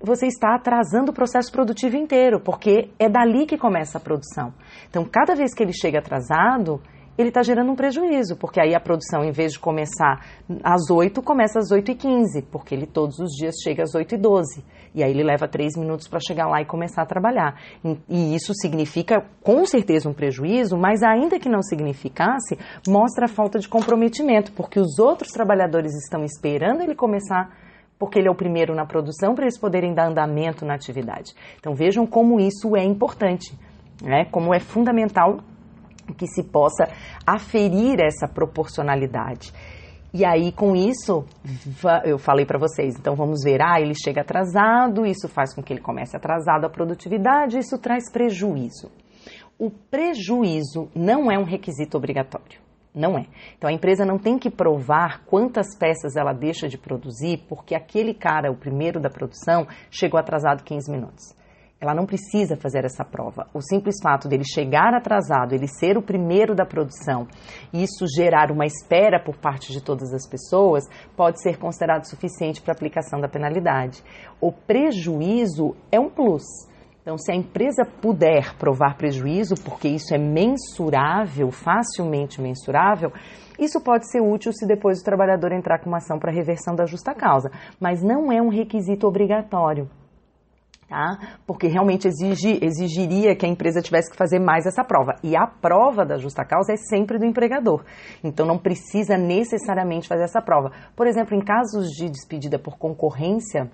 você 0.00 0.26
está 0.26 0.54
atrasando 0.54 1.10
o 1.10 1.14
processo 1.14 1.50
produtivo 1.52 1.96
inteiro, 1.96 2.40
porque 2.40 2.90
é 2.98 3.08
dali 3.08 3.46
que 3.46 3.56
começa 3.56 3.98
a 3.98 4.00
produção. 4.00 4.52
Então, 4.88 5.04
cada 5.04 5.34
vez 5.34 5.54
que 5.54 5.62
ele 5.62 5.72
chega 5.72 5.98
atrasado, 5.98 6.80
ele 7.16 7.28
está 7.28 7.42
gerando 7.42 7.70
um 7.70 7.76
prejuízo, 7.76 8.36
porque 8.36 8.60
aí 8.60 8.74
a 8.74 8.80
produção, 8.80 9.24
em 9.24 9.30
vez 9.30 9.52
de 9.52 9.58
começar 9.60 10.26
às 10.62 10.90
8, 10.90 11.22
começa 11.22 11.60
às 11.60 11.70
8 11.70 11.92
e 11.92 11.94
15, 11.94 12.42
porque 12.50 12.74
ele 12.74 12.86
todos 12.86 13.18
os 13.20 13.30
dias 13.30 13.54
chega 13.62 13.84
às 13.84 13.94
8 13.94 14.16
e 14.16 14.18
12. 14.18 14.64
E 14.94 15.02
aí 15.02 15.10
ele 15.10 15.22
leva 15.22 15.46
3 15.46 15.76
minutos 15.76 16.08
para 16.08 16.18
chegar 16.20 16.46
lá 16.46 16.60
e 16.60 16.64
começar 16.64 17.02
a 17.02 17.06
trabalhar. 17.06 17.60
E 18.08 18.34
isso 18.34 18.52
significa, 18.54 19.24
com 19.42 19.64
certeza, 19.64 20.08
um 20.08 20.12
prejuízo, 20.12 20.76
mas 20.76 21.02
ainda 21.02 21.38
que 21.38 21.48
não 21.48 21.62
significasse, 21.62 22.58
mostra 22.88 23.26
a 23.26 23.28
falta 23.28 23.58
de 23.58 23.68
comprometimento, 23.68 24.52
porque 24.52 24.80
os 24.80 24.98
outros 24.98 25.30
trabalhadores 25.30 25.92
estão 25.94 26.24
esperando 26.24 26.82
ele 26.82 26.94
começar 26.94 27.63
porque 28.04 28.18
ele 28.18 28.28
é 28.28 28.30
o 28.30 28.34
primeiro 28.34 28.74
na 28.74 28.84
produção, 28.84 29.34
para 29.34 29.44
eles 29.44 29.58
poderem 29.58 29.94
dar 29.94 30.08
andamento 30.08 30.62
na 30.66 30.74
atividade. 30.74 31.32
Então 31.58 31.74
vejam 31.74 32.06
como 32.06 32.38
isso 32.38 32.76
é 32.76 32.84
importante, 32.84 33.58
né? 34.02 34.26
como 34.26 34.52
é 34.52 34.60
fundamental 34.60 35.38
que 36.18 36.26
se 36.26 36.42
possa 36.42 36.84
aferir 37.26 37.98
essa 38.00 38.28
proporcionalidade. 38.28 39.54
E 40.12 40.22
aí, 40.22 40.52
com 40.52 40.76
isso, 40.76 41.24
eu 42.04 42.18
falei 42.18 42.44
para 42.44 42.58
vocês, 42.58 42.94
então 42.94 43.16
vamos 43.16 43.42
ver, 43.42 43.62
ah, 43.62 43.80
ele 43.80 43.94
chega 43.94 44.20
atrasado, 44.20 45.06
isso 45.06 45.26
faz 45.26 45.54
com 45.54 45.62
que 45.62 45.72
ele 45.72 45.80
comece 45.80 46.14
atrasado 46.14 46.66
a 46.66 46.68
produtividade, 46.68 47.58
isso 47.58 47.78
traz 47.78 48.12
prejuízo. 48.12 48.92
O 49.58 49.70
prejuízo 49.70 50.90
não 50.94 51.32
é 51.32 51.38
um 51.38 51.44
requisito 51.44 51.96
obrigatório. 51.96 52.60
Não 52.94 53.18
é. 53.18 53.26
Então 53.58 53.68
a 53.68 53.72
empresa 53.72 54.04
não 54.04 54.18
tem 54.18 54.38
que 54.38 54.48
provar 54.48 55.24
quantas 55.24 55.76
peças 55.76 56.14
ela 56.14 56.32
deixa 56.32 56.68
de 56.68 56.78
produzir 56.78 57.44
porque 57.48 57.74
aquele 57.74 58.14
cara, 58.14 58.52
o 58.52 58.56
primeiro 58.56 59.00
da 59.00 59.10
produção, 59.10 59.66
chegou 59.90 60.18
atrasado 60.18 60.62
15 60.62 60.92
minutos. 60.92 61.34
Ela 61.80 61.92
não 61.92 62.06
precisa 62.06 62.56
fazer 62.56 62.84
essa 62.84 63.04
prova. 63.04 63.48
O 63.52 63.60
simples 63.60 63.96
fato 64.00 64.28
dele 64.28 64.44
chegar 64.44 64.94
atrasado, 64.94 65.54
ele 65.54 65.66
ser 65.66 65.98
o 65.98 66.02
primeiro 66.02 66.54
da 66.54 66.64
produção, 66.64 67.26
e 67.72 67.82
isso 67.82 68.06
gerar 68.16 68.50
uma 68.50 68.64
espera 68.64 69.22
por 69.22 69.36
parte 69.36 69.72
de 69.72 69.82
todas 69.82 70.14
as 70.14 70.26
pessoas, 70.26 70.84
pode 71.16 71.42
ser 71.42 71.58
considerado 71.58 72.04
suficiente 72.04 72.62
para 72.62 72.72
aplicação 72.72 73.20
da 73.20 73.28
penalidade. 73.28 74.02
O 74.40 74.52
prejuízo 74.52 75.76
é 75.90 75.98
um 75.98 76.08
plus. 76.08 76.44
Então, 77.04 77.18
se 77.18 77.30
a 77.30 77.34
empresa 77.34 77.84
puder 77.84 78.56
provar 78.56 78.96
prejuízo, 78.96 79.56
porque 79.62 79.86
isso 79.86 80.14
é 80.14 80.18
mensurável, 80.18 81.50
facilmente 81.50 82.40
mensurável, 82.40 83.12
isso 83.58 83.78
pode 83.78 84.10
ser 84.10 84.22
útil 84.22 84.54
se 84.54 84.66
depois 84.66 85.00
o 85.00 85.04
trabalhador 85.04 85.52
entrar 85.52 85.80
com 85.80 85.90
uma 85.90 85.98
ação 85.98 86.18
para 86.18 86.32
reversão 86.32 86.74
da 86.74 86.86
justa 86.86 87.14
causa, 87.14 87.50
mas 87.78 88.02
não 88.02 88.32
é 88.32 88.40
um 88.40 88.48
requisito 88.48 89.06
obrigatório. 89.06 89.86
Tá? 90.88 91.36
Porque 91.46 91.66
realmente 91.66 92.08
exige, 92.08 92.58
exigiria 92.64 93.36
que 93.36 93.44
a 93.44 93.48
empresa 93.50 93.82
tivesse 93.82 94.10
que 94.10 94.16
fazer 94.16 94.38
mais 94.38 94.64
essa 94.64 94.82
prova. 94.82 95.14
E 95.22 95.36
a 95.36 95.46
prova 95.46 96.06
da 96.06 96.16
justa 96.16 96.42
causa 96.42 96.72
é 96.72 96.76
sempre 96.76 97.18
do 97.18 97.26
empregador. 97.26 97.84
Então 98.22 98.46
não 98.46 98.58
precisa 98.58 99.18
necessariamente 99.18 100.08
fazer 100.08 100.24
essa 100.24 100.40
prova. 100.40 100.72
Por 100.96 101.06
exemplo, 101.06 101.36
em 101.36 101.44
casos 101.44 101.90
de 101.90 102.08
despedida 102.08 102.58
por 102.58 102.78
concorrência, 102.78 103.70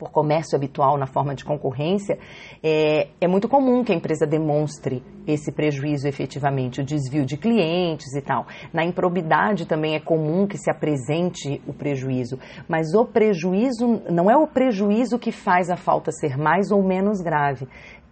por 0.00 0.10
comércio 0.10 0.56
habitual 0.56 0.96
na 0.96 1.06
forma 1.06 1.34
de 1.34 1.44
concorrência, 1.44 2.18
é, 2.62 3.08
é 3.20 3.28
muito 3.28 3.46
comum 3.46 3.84
que 3.84 3.92
a 3.92 3.94
empresa 3.94 4.26
demonstre 4.26 5.02
esse 5.26 5.52
prejuízo 5.52 6.08
efetivamente, 6.08 6.80
o 6.80 6.84
desvio 6.84 7.26
de 7.26 7.36
clientes 7.36 8.14
e 8.16 8.22
tal. 8.22 8.46
Na 8.72 8.82
improbidade 8.82 9.66
também 9.66 9.94
é 9.94 10.00
comum 10.00 10.46
que 10.46 10.56
se 10.56 10.70
apresente 10.70 11.60
o 11.66 11.74
prejuízo, 11.74 12.38
mas 12.66 12.94
o 12.94 13.04
prejuízo 13.04 14.02
não 14.10 14.30
é 14.30 14.36
o 14.36 14.46
prejuízo 14.46 15.18
que 15.18 15.30
faz 15.30 15.68
a 15.68 15.76
falta 15.76 16.10
ser 16.10 16.38
mais 16.38 16.70
ou 16.70 16.82
menos 16.82 17.20
grave 17.20 17.68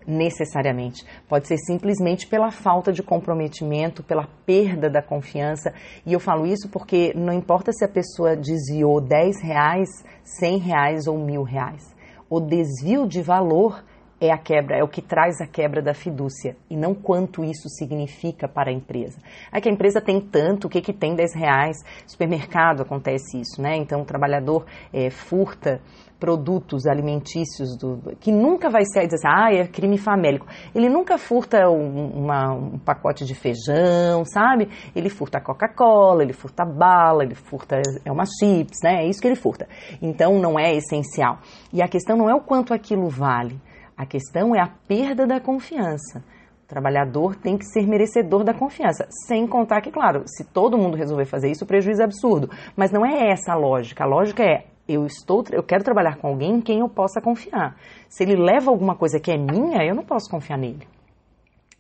necessariamente. 0.09 1.05
Pode 1.29 1.47
ser 1.47 1.59
simplesmente 1.59 2.27
pela 2.27 2.51
falta 2.51 2.90
de 2.90 3.03
comprometimento, 3.03 4.03
pela 4.03 4.27
perda 4.47 4.88
da 4.88 5.03
confiança. 5.03 5.75
E 6.07 6.14
eu 6.14 6.18
falo 6.18 6.47
isso 6.47 6.71
porque 6.71 7.12
não 7.14 7.35
importa 7.35 7.71
se 7.73 7.85
a 7.85 7.88
pessoa 7.88 8.35
desviou 8.35 9.03
10 9.03 9.42
reais, 9.42 9.88
100 10.25 10.59
reais 10.59 11.07
ou 11.07 11.18
mil 11.18 11.42
reais. 11.42 11.94
O 12.31 12.40
desvio 12.40 13.07
de 13.07 13.21
valor 13.21 13.85
é 14.21 14.33
a 14.33 14.38
quebra, 14.38 14.77
é 14.77 14.83
o 14.83 14.88
que 14.88 15.01
traz 15.01 15.40
a 15.40 15.47
quebra 15.47 15.81
da 15.81 15.94
fidúcia 15.94 16.57
e 16.68 16.77
não 16.77 16.94
quanto 16.94 17.44
isso 17.44 17.68
significa 17.68 18.49
para 18.49 18.71
a 18.71 18.73
empresa. 18.73 19.18
É 19.53 19.61
que 19.61 19.68
a 19.68 19.73
empresa 19.73 20.01
tem 20.01 20.21
tanto, 20.21 20.66
o 20.66 20.71
que, 20.71 20.81
que 20.81 20.92
tem 20.92 21.14
10 21.14 21.35
reais? 21.35 21.77
Supermercado 22.07 22.83
acontece 22.83 23.38
isso, 23.38 23.62
né? 23.62 23.77
Então 23.77 24.03
o 24.03 24.05
trabalhador 24.05 24.66
é, 24.92 25.09
furta 25.11 25.81
produtos 26.18 26.87
alimentícios 26.87 27.76
do, 27.76 28.16
que 28.20 28.33
nunca 28.33 28.68
vai 28.68 28.85
ser 28.85 29.00
assim, 29.00 29.26
ah, 29.26 29.52
é 29.52 29.66
crime 29.66 29.96
famélico. 29.96 30.46
Ele 30.74 30.88
nunca 30.88 31.16
furta 31.16 31.68
um, 31.68 32.24
uma, 32.24 32.52
um 32.52 32.78
pacote 32.78 33.24
de 33.24 33.35
feijão, 33.35 34.24
sabe? 34.24 34.68
Ele 34.94 35.09
furta 35.09 35.40
Coca-Cola, 35.40 36.22
ele 36.22 36.33
furta 36.33 36.64
bala, 36.64 37.22
ele 37.22 37.35
furta 37.35 37.81
é 38.04 38.11
uma 38.11 38.24
chips, 38.24 38.81
né? 38.83 39.04
É 39.04 39.07
isso 39.09 39.20
que 39.20 39.28
ele 39.28 39.37
furta. 39.37 39.68
Então 40.02 40.38
não 40.40 40.59
é 40.59 40.74
essencial. 40.74 41.38
E 41.72 41.81
a 41.81 41.88
questão 41.88 42.16
não 42.16 42.28
é 42.28 42.35
o 42.35 42.40
quanto 42.40 42.74
aquilo 42.74 43.09
vale. 43.09 43.61
A 43.96 44.04
questão 44.04 44.54
é 44.54 44.61
a 44.61 44.68
perda 44.87 45.26
da 45.26 45.40
confiança. 45.40 46.22
O 46.64 46.68
trabalhador 46.68 47.35
tem 47.35 47.57
que 47.57 47.64
ser 47.64 47.87
merecedor 47.87 48.44
da 48.44 48.52
confiança, 48.52 49.07
sem 49.26 49.46
contar 49.46 49.81
que, 49.81 49.90
claro, 49.90 50.22
se 50.26 50.44
todo 50.44 50.76
mundo 50.76 50.96
resolver 50.96 51.24
fazer 51.24 51.50
isso, 51.50 51.64
o 51.64 51.66
prejuízo 51.66 52.02
é 52.02 52.04
absurdo. 52.04 52.50
Mas 52.76 52.90
não 52.90 53.07
é 53.07 53.31
essa 53.31 53.52
a 53.52 53.57
lógica. 53.57 54.04
A 54.04 54.07
lógica 54.07 54.42
é 54.42 54.66
eu 54.88 55.05
estou, 55.05 55.44
eu 55.53 55.62
quero 55.62 55.85
trabalhar 55.85 56.16
com 56.16 56.29
alguém 56.29 56.57
em 56.57 56.61
quem 56.61 56.81
eu 56.81 56.88
possa 56.88 57.20
confiar. 57.20 57.77
Se 58.09 58.24
ele 58.24 58.37
leva 58.37 58.70
alguma 58.70 58.96
coisa 58.96 59.20
que 59.20 59.31
é 59.31 59.37
minha, 59.37 59.85
eu 59.85 59.94
não 59.94 60.03
posso 60.03 60.31
confiar 60.31 60.57
nele. 60.57 60.88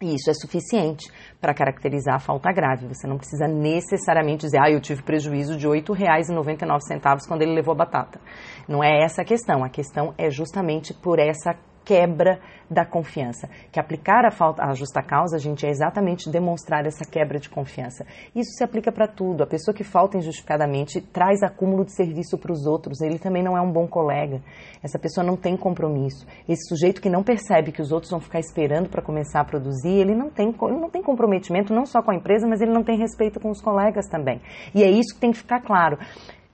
E 0.00 0.14
isso 0.14 0.30
é 0.30 0.34
suficiente 0.34 1.10
para 1.40 1.52
caracterizar 1.52 2.14
a 2.14 2.18
falta 2.20 2.52
grave. 2.52 2.86
Você 2.86 3.08
não 3.08 3.16
precisa 3.16 3.48
necessariamente 3.48 4.42
dizer, 4.42 4.60
ah, 4.62 4.70
eu 4.70 4.80
tive 4.80 5.02
prejuízo 5.02 5.56
de 5.56 5.66
R$ 5.66 5.80
8,99 5.82 7.26
quando 7.26 7.42
ele 7.42 7.54
levou 7.54 7.72
a 7.72 7.78
batata. 7.78 8.20
Não 8.68 8.84
é 8.84 9.02
essa 9.02 9.22
a 9.22 9.24
questão. 9.24 9.64
A 9.64 9.68
questão 9.68 10.14
é 10.16 10.30
justamente 10.30 10.94
por 10.94 11.18
essa 11.18 11.56
quebra 11.88 12.38
da 12.70 12.84
confiança. 12.84 13.48
Que 13.72 13.80
aplicar 13.80 14.26
a, 14.26 14.30
falta, 14.30 14.62
a 14.62 14.74
justa 14.74 15.02
causa, 15.02 15.38
gente, 15.38 15.64
é 15.64 15.70
exatamente 15.70 16.30
demonstrar 16.30 16.84
essa 16.84 17.02
quebra 17.02 17.38
de 17.38 17.48
confiança. 17.48 18.04
Isso 18.36 18.52
se 18.58 18.62
aplica 18.62 18.92
para 18.92 19.08
tudo. 19.08 19.42
A 19.42 19.46
pessoa 19.46 19.74
que 19.74 19.82
falta 19.82 20.18
injustificadamente 20.18 21.00
traz 21.00 21.42
acúmulo 21.42 21.86
de 21.86 21.96
serviço 21.96 22.36
para 22.36 22.52
os 22.52 22.66
outros. 22.66 23.00
Ele 23.00 23.18
também 23.18 23.42
não 23.42 23.56
é 23.56 23.60
um 23.62 23.72
bom 23.72 23.88
colega. 23.88 24.42
Essa 24.82 24.98
pessoa 24.98 25.24
não 25.24 25.34
tem 25.34 25.56
compromisso. 25.56 26.26
Esse 26.46 26.68
sujeito 26.68 27.00
que 27.00 27.08
não 27.08 27.22
percebe 27.22 27.72
que 27.72 27.80
os 27.80 27.90
outros 27.90 28.10
vão 28.10 28.20
ficar 28.20 28.38
esperando 28.38 28.90
para 28.90 29.00
começar 29.00 29.40
a 29.40 29.44
produzir, 29.44 29.88
ele 29.88 30.14
não 30.14 30.28
tem, 30.28 30.48
ele 30.48 30.78
não 30.78 30.90
tem 30.90 31.02
comprometimento 31.02 31.72
não 31.72 31.86
só 31.86 32.02
com 32.02 32.10
a 32.10 32.14
empresa, 32.14 32.46
mas 32.46 32.60
ele 32.60 32.72
não 32.72 32.84
tem 32.84 32.98
respeito 32.98 33.40
com 33.40 33.48
os 33.48 33.62
colegas 33.62 34.06
também. 34.08 34.42
E 34.74 34.82
é 34.82 34.90
isso 34.90 35.14
que 35.14 35.20
tem 35.20 35.32
que 35.32 35.38
ficar 35.38 35.62
claro. 35.62 35.98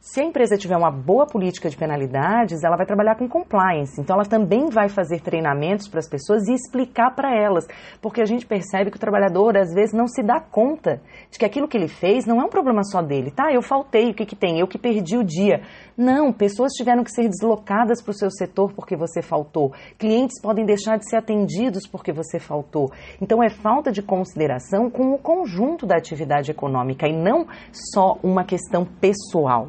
Se 0.07 0.21
a 0.21 0.25
empresa 0.25 0.59
tiver 0.59 0.77
uma 0.77 0.91
boa 0.91 1.25
política 1.25 1.71
de 1.71 1.79
penalidades, 1.79 2.63
ela 2.63 2.77
vai 2.77 2.85
trabalhar 2.85 3.15
com 3.15 3.27
compliance. 3.27 3.99
Então, 3.99 4.15
ela 4.15 4.27
também 4.27 4.69
vai 4.69 4.87
fazer 4.87 5.23
treinamentos 5.23 5.89
para 5.89 5.99
as 5.99 6.07
pessoas 6.07 6.47
e 6.47 6.53
explicar 6.53 7.15
para 7.15 7.35
elas. 7.35 7.67
Porque 8.03 8.21
a 8.21 8.27
gente 8.27 8.45
percebe 8.45 8.91
que 8.91 8.99
o 8.99 9.01
trabalhador, 9.01 9.57
às 9.57 9.73
vezes, 9.73 9.95
não 9.95 10.07
se 10.07 10.23
dá 10.23 10.39
conta 10.39 11.01
de 11.31 11.39
que 11.39 11.45
aquilo 11.47 11.67
que 11.67 11.79
ele 11.79 11.89
fez 11.89 12.27
não 12.27 12.39
é 12.39 12.45
um 12.45 12.51
problema 12.51 12.85
só 12.85 13.01
dele. 13.01 13.31
Tá, 13.31 13.51
eu 13.51 13.63
faltei, 13.63 14.11
o 14.11 14.15
que, 14.15 14.27
que 14.27 14.37
tem? 14.37 14.61
Eu 14.61 14.69
que 14.69 14.77
perdi 14.77 15.17
o 15.17 15.25
dia. 15.25 15.63
Não, 15.97 16.35
pessoas 16.35 16.73
tiveram 16.73 17.03
que 17.03 17.11
ser 17.11 17.27
deslocadas 17.27 18.03
para 18.03 18.11
o 18.11 18.15
seu 18.15 18.31
setor 18.31 18.75
porque 18.75 18.95
você 18.95 19.23
faltou. 19.23 19.73
Clientes 19.99 20.39
podem 20.39 20.67
deixar 20.67 20.99
de 20.99 21.09
ser 21.09 21.17
atendidos 21.17 21.87
porque 21.87 22.13
você 22.13 22.39
faltou. 22.39 22.93
Então, 23.23 23.43
é 23.43 23.49
falta 23.49 23.91
de 23.91 24.03
consideração 24.03 24.91
com 24.91 25.15
o 25.15 25.19
conjunto 25.19 25.87
da 25.87 25.97
atividade 25.97 26.51
econômica 26.51 27.09
e 27.09 27.17
não 27.17 27.47
só 27.73 28.19
uma 28.23 28.45
questão 28.45 28.85
pessoal. 28.85 29.69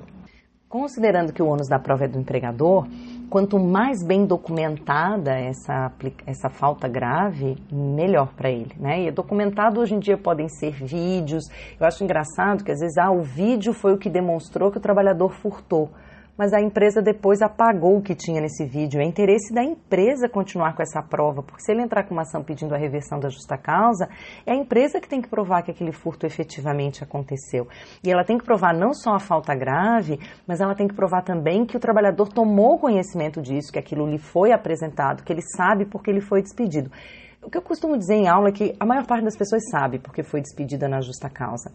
Considerando 0.78 1.32
que 1.32 1.42
o 1.42 1.48
ônus 1.48 1.70
da 1.70 1.80
prova 1.80 2.04
é 2.04 2.08
do 2.10 2.20
empregador, 2.20 2.86
quanto 3.30 3.58
mais 3.58 4.04
bem 4.04 4.26
documentada 4.26 5.32
essa, 5.32 5.90
essa 6.28 6.50
falta 6.50 6.86
grave, 6.86 7.56
melhor 7.72 8.34
para 8.36 8.52
ele. 8.52 8.74
Né? 8.78 9.04
E 9.04 9.12
documentado 9.12 9.80
hoje 9.80 9.96
em 9.96 10.00
dia 10.00 10.18
podem 10.18 10.50
ser 10.50 10.74
vídeos. 10.74 11.46
Eu 11.80 11.88
acho 11.88 12.04
engraçado 12.04 12.62
que 12.62 12.74
às 12.74 12.82
vezes 12.82 12.98
ah, 12.98 13.10
o 13.10 13.22
vídeo 13.22 13.72
foi 13.72 13.94
o 13.94 13.98
que 13.98 14.10
demonstrou 14.10 14.70
que 14.70 14.78
o 14.78 14.82
trabalhador 14.82 15.32
furtou. 15.32 15.92
Mas 16.38 16.54
a 16.54 16.60
empresa 16.60 17.02
depois 17.02 17.42
apagou 17.42 17.98
o 17.98 18.02
que 18.02 18.14
tinha 18.14 18.42
nesse 18.42 18.66
vídeo. 18.66 19.00
É 19.00 19.06
interesse 19.06 19.54
da 19.54 19.64
empresa 19.64 20.28
continuar 20.28 20.76
com 20.76 20.82
essa 20.82 21.02
prova, 21.02 21.42
porque 21.42 21.64
se 21.64 21.72
ele 21.72 21.82
entrar 21.82 22.04
com 22.04 22.14
uma 22.14 22.24
ação 22.24 22.44
pedindo 22.44 22.74
a 22.76 22.78
reversão 22.78 23.20
da 23.20 23.30
justa 23.30 23.58
causa, 23.58 24.08
é 24.46 24.52
a 24.52 24.56
empresa 24.56 25.00
que 25.00 25.08
tem 25.08 25.22
que 25.22 25.30
provar 25.30 25.64
que 25.64 25.72
aquele 25.72 25.92
furto 25.92 26.26
efetivamente 26.26 27.04
aconteceu. 27.04 27.68
E 28.04 28.12
ela 28.12 28.24
tem 28.24 28.38
que 28.38 28.44
provar 28.44 28.74
não 28.74 28.94
só 28.94 29.16
a 29.16 29.20
falta 29.20 29.56
grave, 29.56 30.20
mas 30.48 30.60
ela 30.60 30.76
tem 30.76 30.88
que 30.88 30.96
provar 30.96 31.24
também 31.24 31.66
que 31.66 31.78
o 31.78 31.80
trabalhador 31.80 32.30
tomou 32.30 32.80
conhecimento 32.80 33.42
disso, 33.42 33.72
que 33.72 33.80
aquilo 33.80 34.08
lhe 34.08 34.18
foi 34.18 34.52
apresentado, 34.52 35.24
que 35.24 35.32
ele 35.32 35.42
sabe 35.42 35.86
porque 35.86 36.10
ele 36.10 36.22
foi 36.22 36.42
despedido. 36.42 36.92
O 37.42 37.50
que 37.50 37.58
eu 37.58 37.62
costumo 37.62 37.98
dizer 37.98 38.16
em 38.16 38.28
aula 38.28 38.50
é 38.50 38.52
que 38.52 38.76
a 38.80 38.86
maior 38.86 39.06
parte 39.06 39.24
das 39.24 39.38
pessoas 39.38 39.62
sabe 39.70 40.00
porque 40.00 40.24
foi 40.24 40.42
despedida 40.42 40.90
na 40.90 41.00
justa 41.00 41.30
causa. 41.30 41.72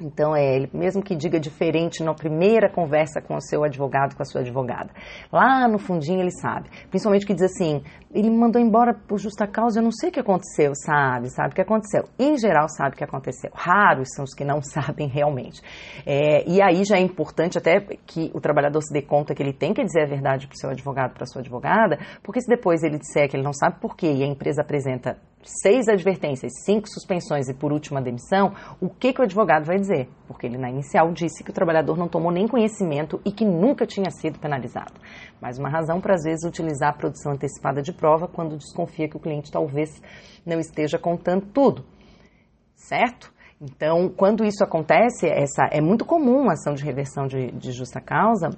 Então, 0.00 0.34
é 0.34 0.56
ele, 0.56 0.70
mesmo 0.72 1.02
que 1.02 1.14
diga 1.14 1.38
diferente 1.38 2.02
na 2.02 2.14
primeira 2.14 2.68
conversa 2.68 3.20
com 3.20 3.36
o 3.36 3.40
seu 3.40 3.64
advogado, 3.64 4.16
com 4.16 4.22
a 4.22 4.26
sua 4.26 4.40
advogada, 4.40 4.90
lá 5.32 5.68
no 5.68 5.78
fundinho 5.78 6.20
ele 6.20 6.30
sabe. 6.30 6.68
Principalmente 6.88 7.26
que 7.26 7.34
diz 7.34 7.44
assim: 7.44 7.82
ele 8.12 8.28
me 8.28 8.36
mandou 8.36 8.60
embora 8.60 8.92
por 8.92 9.18
justa 9.18 9.46
causa, 9.46 9.78
eu 9.78 9.84
não 9.84 9.92
sei 9.92 10.08
o 10.08 10.12
que 10.12 10.20
aconteceu, 10.20 10.72
sabe? 10.74 11.30
Sabe 11.30 11.50
o 11.50 11.54
que 11.54 11.60
aconteceu. 11.60 12.04
Em 12.18 12.36
geral, 12.36 12.68
sabe 12.68 12.94
o 12.94 12.98
que 12.98 13.04
aconteceu. 13.04 13.50
Raros 13.54 14.08
são 14.14 14.24
os 14.24 14.34
que 14.34 14.44
não 14.44 14.60
sabem 14.62 15.08
realmente. 15.08 15.60
É, 16.04 16.48
e 16.48 16.60
aí 16.60 16.84
já 16.84 16.96
é 16.96 17.00
importante 17.00 17.58
até 17.58 17.80
que 18.06 18.30
o 18.34 18.40
trabalhador 18.40 18.80
se 18.82 18.92
dê 18.92 19.02
conta 19.02 19.34
que 19.34 19.42
ele 19.42 19.52
tem 19.52 19.72
que 19.72 19.84
dizer 19.84 20.02
a 20.02 20.06
verdade 20.06 20.46
para 20.46 20.54
o 20.54 20.58
seu 20.58 20.70
advogado, 20.70 21.12
para 21.14 21.24
a 21.24 21.26
sua 21.26 21.40
advogada, 21.40 21.98
porque 22.22 22.40
se 22.40 22.48
depois 22.48 22.82
ele 22.82 22.98
disser 22.98 23.28
que 23.28 23.36
ele 23.36 23.44
não 23.44 23.52
sabe 23.52 23.80
por 23.80 23.96
quê 23.96 24.12
e 24.12 24.22
a 24.22 24.26
empresa 24.26 24.62
apresenta 24.62 25.16
seis 25.42 25.88
advertências, 25.88 26.52
cinco 26.64 26.88
suspensões 26.88 27.48
e 27.48 27.54
por 27.54 27.72
última 27.72 28.00
demissão, 28.00 28.54
o 28.80 28.88
que, 28.88 29.12
que 29.12 29.20
o 29.20 29.24
advogado 29.24 29.64
vai 29.64 29.78
dizer? 29.78 30.08
Porque 30.26 30.46
ele 30.46 30.58
na 30.58 30.70
inicial 30.70 31.10
disse 31.12 31.42
que 31.42 31.50
o 31.50 31.54
trabalhador 31.54 31.96
não 31.96 32.08
tomou 32.08 32.30
nem 32.30 32.46
conhecimento 32.46 33.20
e 33.24 33.32
que 33.32 33.44
nunca 33.44 33.86
tinha 33.86 34.10
sido 34.10 34.38
penalizado. 34.38 34.94
Mais 35.40 35.58
uma 35.58 35.70
razão 35.70 36.00
para 36.00 36.14
às 36.14 36.22
vezes 36.22 36.44
utilizar 36.44 36.90
a 36.90 36.96
produção 36.96 37.32
antecipada 37.32 37.82
de 37.82 37.92
prova 37.92 38.28
quando 38.28 38.56
desconfia 38.56 39.08
que 39.08 39.16
o 39.16 39.20
cliente 39.20 39.50
talvez 39.50 39.90
não 40.44 40.58
esteja 40.58 40.98
contando 40.98 41.46
tudo. 41.46 41.84
Certo? 42.74 43.32
Então, 43.60 44.08
quando 44.08 44.44
isso 44.44 44.64
acontece, 44.64 45.26
essa 45.26 45.68
é 45.70 45.82
muito 45.82 46.04
comum 46.04 46.48
a 46.48 46.54
ação 46.54 46.72
de 46.72 46.82
reversão 46.82 47.26
de, 47.26 47.50
de 47.52 47.72
justa 47.72 48.00
causa 48.00 48.50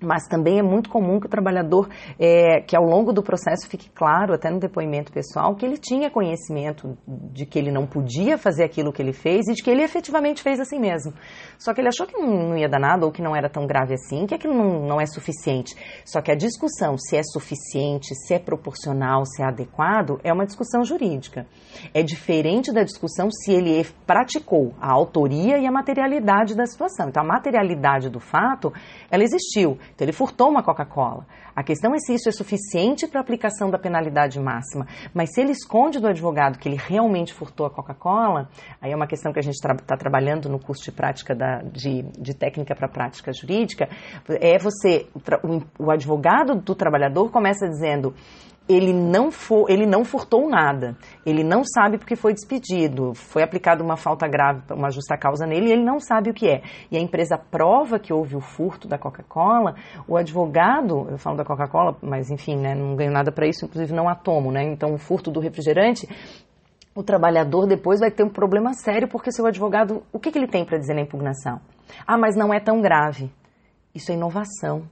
mas 0.00 0.28
também 0.28 0.58
é 0.58 0.62
muito 0.62 0.88
comum 0.88 1.18
que 1.18 1.26
o 1.26 1.28
trabalhador, 1.28 1.88
é, 2.18 2.60
que 2.60 2.76
ao 2.76 2.84
longo 2.84 3.12
do 3.12 3.22
processo 3.22 3.68
fique 3.68 3.90
claro, 3.90 4.32
até 4.32 4.48
no 4.48 4.60
depoimento 4.60 5.12
pessoal, 5.12 5.56
que 5.56 5.66
ele 5.66 5.76
tinha 5.76 6.10
conhecimento 6.10 6.96
de 7.06 7.44
que 7.44 7.58
ele 7.58 7.72
não 7.72 7.86
podia 7.86 8.38
fazer 8.38 8.62
aquilo 8.64 8.92
que 8.92 9.02
ele 9.02 9.12
fez 9.12 9.48
e 9.48 9.54
de 9.54 9.62
que 9.62 9.70
ele 9.70 9.82
efetivamente 9.82 10.42
fez 10.42 10.60
assim 10.60 10.78
mesmo. 10.78 11.12
Só 11.58 11.74
que 11.74 11.80
ele 11.80 11.88
achou 11.88 12.06
que 12.06 12.16
não, 12.16 12.50
não 12.50 12.56
ia 12.56 12.68
dar 12.68 12.78
nada 12.78 13.04
ou 13.04 13.10
que 13.10 13.20
não 13.20 13.34
era 13.34 13.48
tão 13.48 13.66
grave 13.66 13.94
assim, 13.94 14.26
que 14.26 14.34
aquilo 14.34 14.54
não, 14.54 14.86
não 14.86 15.00
é 15.00 15.06
suficiente. 15.06 15.74
Só 16.04 16.20
que 16.20 16.30
a 16.30 16.36
discussão 16.36 16.96
se 16.96 17.16
é 17.16 17.22
suficiente, 17.24 18.14
se 18.14 18.34
é 18.34 18.38
proporcional, 18.38 19.24
se 19.26 19.42
é 19.42 19.46
adequado, 19.46 20.20
é 20.22 20.32
uma 20.32 20.46
discussão 20.46 20.84
jurídica. 20.84 21.46
É 21.92 22.02
diferente 22.02 22.72
da 22.72 22.84
discussão 22.84 23.28
se 23.30 23.52
ele 23.52 23.84
praticou 24.06 24.74
a 24.80 24.92
autoria 24.92 25.58
e 25.58 25.66
a 25.66 25.72
materialidade 25.72 26.54
da 26.54 26.66
situação. 26.66 27.08
Então, 27.08 27.22
a 27.22 27.26
materialidade 27.26 28.08
do 28.08 28.20
fato, 28.20 28.72
ela 29.10 29.24
existiu. 29.24 29.78
Então, 29.98 30.04
ele 30.04 30.12
furtou 30.12 30.48
uma 30.48 30.62
Coca-Cola. 30.62 31.26
A 31.56 31.64
questão 31.64 31.92
é 31.92 31.98
se 31.98 32.14
isso 32.14 32.28
é 32.28 32.32
suficiente 32.32 33.08
para 33.08 33.18
a 33.18 33.20
aplicação 33.20 33.68
da 33.68 33.76
penalidade 33.76 34.38
máxima. 34.38 34.86
Mas 35.12 35.34
se 35.34 35.40
ele 35.40 35.50
esconde 35.50 35.98
do 35.98 36.06
advogado 36.06 36.56
que 36.56 36.68
ele 36.68 36.76
realmente 36.76 37.34
furtou 37.34 37.66
a 37.66 37.70
Coca-Cola, 37.70 38.48
aí 38.80 38.92
é 38.92 38.94
uma 38.94 39.08
questão 39.08 39.32
que 39.32 39.40
a 39.40 39.42
gente 39.42 39.54
está 39.54 39.74
tra 39.74 39.96
trabalhando 39.96 40.48
no 40.48 40.60
curso 40.60 40.84
de 40.84 40.92
prática 40.92 41.34
da, 41.34 41.62
de, 41.62 42.02
de 42.16 42.32
técnica 42.32 42.76
para 42.76 42.86
prática 42.86 43.32
jurídica, 43.32 43.88
é 44.40 44.56
você, 44.56 45.08
o, 45.42 45.86
o 45.86 45.90
advogado 45.90 46.54
do 46.54 46.76
trabalhador 46.76 47.32
começa 47.32 47.68
dizendo 47.68 48.14
ele 48.68 48.92
não, 48.92 49.30
for, 49.30 49.70
ele 49.70 49.86
não 49.86 50.04
furtou 50.04 50.48
nada, 50.48 50.96
ele 51.24 51.42
não 51.42 51.64
sabe 51.64 51.96
porque 51.96 52.14
foi 52.14 52.34
despedido, 52.34 53.14
foi 53.14 53.42
aplicada 53.42 53.82
uma 53.82 53.96
falta 53.96 54.28
grave, 54.28 54.62
uma 54.70 54.90
justa 54.90 55.16
causa 55.16 55.46
nele 55.46 55.68
e 55.68 55.72
ele 55.72 55.84
não 55.84 55.98
sabe 55.98 56.30
o 56.30 56.34
que 56.34 56.48
é. 56.48 56.62
E 56.90 56.96
a 56.96 57.00
empresa 57.00 57.38
prova 57.38 57.98
que 57.98 58.12
houve 58.12 58.36
o 58.36 58.40
furto 58.40 58.86
da 58.86 58.98
Coca-Cola, 58.98 59.74
o 60.06 60.16
advogado, 60.16 61.08
eu 61.10 61.18
falo 61.18 61.36
da 61.36 61.44
Coca-Cola, 61.44 61.96
mas 62.02 62.30
enfim, 62.30 62.56
né, 62.56 62.74
não 62.74 62.94
ganho 62.94 63.10
nada 63.10 63.32
para 63.32 63.46
isso, 63.46 63.64
inclusive 63.64 63.94
não 63.94 64.08
atomo, 64.08 64.52
né? 64.52 64.64
Então 64.64 64.92
o 64.92 64.98
furto 64.98 65.30
do 65.30 65.40
refrigerante, 65.40 66.06
o 66.94 67.02
trabalhador 67.02 67.66
depois 67.66 68.00
vai 68.00 68.10
ter 68.10 68.24
um 68.24 68.28
problema 68.28 68.74
sério 68.74 69.08
porque 69.08 69.32
seu 69.32 69.46
advogado, 69.46 70.02
o 70.12 70.18
que, 70.18 70.30
que 70.30 70.38
ele 70.38 70.48
tem 70.48 70.64
para 70.64 70.78
dizer 70.78 70.94
na 70.94 71.00
impugnação? 71.00 71.60
Ah, 72.06 72.18
mas 72.18 72.36
não 72.36 72.52
é 72.52 72.60
tão 72.60 72.82
grave. 72.82 73.30
Isso 73.94 74.12
é 74.12 74.14
inovação. 74.14 74.82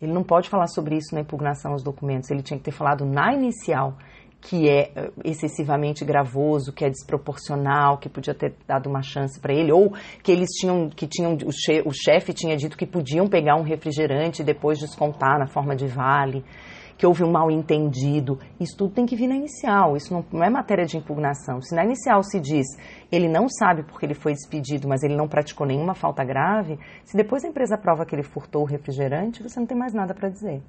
Ele 0.00 0.12
não 0.12 0.22
pode 0.22 0.48
falar 0.48 0.68
sobre 0.68 0.96
isso 0.96 1.14
na 1.14 1.20
impugnação 1.20 1.72
aos 1.72 1.82
documentos. 1.82 2.30
Ele 2.30 2.42
tinha 2.42 2.58
que 2.58 2.64
ter 2.64 2.72
falado 2.72 3.04
na 3.04 3.32
inicial 3.34 3.96
que 4.40 4.68
é 4.68 4.92
eh, 4.94 5.10
excessivamente 5.24 6.04
gravoso, 6.04 6.72
que 6.72 6.84
é 6.84 6.88
desproporcional, 6.88 7.98
que 7.98 8.08
podia 8.08 8.34
ter 8.34 8.54
dado 8.66 8.88
uma 8.88 9.02
chance 9.02 9.38
para 9.40 9.52
ele, 9.52 9.72
ou 9.72 9.92
que 10.22 10.30
eles 10.30 10.48
tinham, 10.50 10.88
que 10.88 11.06
tinham, 11.06 11.34
o, 11.34 11.52
che, 11.52 11.82
o 11.84 11.92
chefe 11.92 12.32
tinha 12.32 12.56
dito 12.56 12.76
que 12.76 12.86
podiam 12.86 13.26
pegar 13.26 13.56
um 13.56 13.62
refrigerante 13.62 14.42
e 14.42 14.44
depois 14.44 14.78
descontar 14.78 15.38
na 15.38 15.48
forma 15.48 15.74
de 15.74 15.86
vale 15.86 16.44
que 16.98 17.06
houve 17.06 17.22
um 17.22 17.30
mal 17.30 17.50
entendido. 17.50 18.38
Isso 18.60 18.76
tudo 18.76 18.92
tem 18.92 19.06
que 19.06 19.14
vir 19.14 19.28
na 19.28 19.36
inicial, 19.36 19.96
isso 19.96 20.12
não, 20.12 20.24
não 20.32 20.44
é 20.44 20.50
matéria 20.50 20.84
de 20.84 20.98
impugnação. 20.98 21.62
Se 21.62 21.74
na 21.74 21.84
inicial 21.84 22.22
se 22.24 22.40
diz 22.40 22.66
ele 23.10 23.28
não 23.28 23.48
sabe 23.48 23.84
porque 23.84 24.04
ele 24.04 24.14
foi 24.14 24.32
despedido, 24.32 24.88
mas 24.88 25.02
ele 25.02 25.16
não 25.16 25.28
praticou 25.28 25.66
nenhuma 25.66 25.94
falta 25.94 26.24
grave, 26.24 26.78
se 27.04 27.16
depois 27.16 27.44
a 27.44 27.48
empresa 27.48 27.78
prova 27.78 28.04
que 28.04 28.14
ele 28.14 28.22
furtou 28.22 28.62
o 28.62 28.66
refrigerante, 28.66 29.42
você 29.42 29.58
não 29.58 29.66
tem 29.66 29.78
mais 29.78 29.94
nada 29.94 30.12
para 30.12 30.28
dizer. 30.28 30.60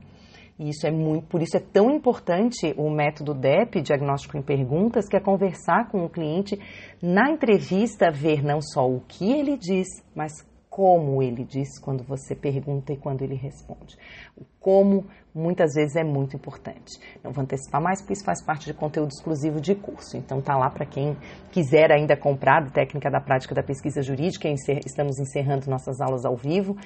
E 0.60 0.70
isso 0.70 0.86
é 0.86 0.92
muito, 0.92 1.26
por 1.28 1.42
isso 1.42 1.56
é 1.56 1.60
tão 1.60 1.90
importante 1.90 2.74
o 2.78 2.90
método 2.90 3.34
DEP, 3.34 3.82
diagnóstico 3.82 4.38
em 4.38 4.42
perguntas, 4.42 5.08
que 5.08 5.16
é 5.16 5.20
conversar 5.20 5.88
com 5.90 6.04
o 6.04 6.10
cliente 6.10 6.60
na 7.02 7.32
entrevista, 7.32 8.12
ver 8.12 8.44
não 8.44 8.62
só 8.62 8.86
o 8.86 9.00
que 9.08 9.32
ele 9.32 9.58
diz, 9.58 9.88
mas 10.14 10.34
como 10.80 11.22
ele 11.22 11.44
diz 11.44 11.78
quando 11.78 12.06
você 12.06 12.34
pergunta 12.34 12.94
e 12.94 12.96
quando 12.96 13.22
ele 13.22 13.36
responde. 13.36 13.98
O 14.38 14.46
como 14.62 15.06
muitas 15.36 15.74
vezes 15.74 15.98
é 15.98 16.06
muito 16.06 16.38
importante. 16.38 16.98
Não 17.22 17.34
vou 17.34 17.44
antecipar 17.44 17.82
mais, 17.82 18.00
porque 18.00 18.14
isso 18.14 18.24
faz 18.24 18.42
parte 18.42 18.66
de 18.66 18.74
conteúdo 18.74 19.10
exclusivo 19.10 19.60
de 19.60 19.76
curso. 19.76 20.16
Então 20.16 20.40
tá 20.40 20.56
lá 20.56 20.70
para 20.70 20.86
quem 20.86 21.18
quiser 21.52 21.92
ainda 21.92 22.16
comprar 22.16 22.64
a 22.64 22.70
técnica 22.70 23.12
da 23.12 23.20
prática 23.20 23.54
da 23.54 23.62
pesquisa 23.62 24.02
jurídica. 24.02 24.48
Estamos 24.48 25.20
encerrando 25.20 25.70
nossas 25.70 26.00
aulas 26.00 26.24
ao 26.24 26.38
vivo. 26.38 26.78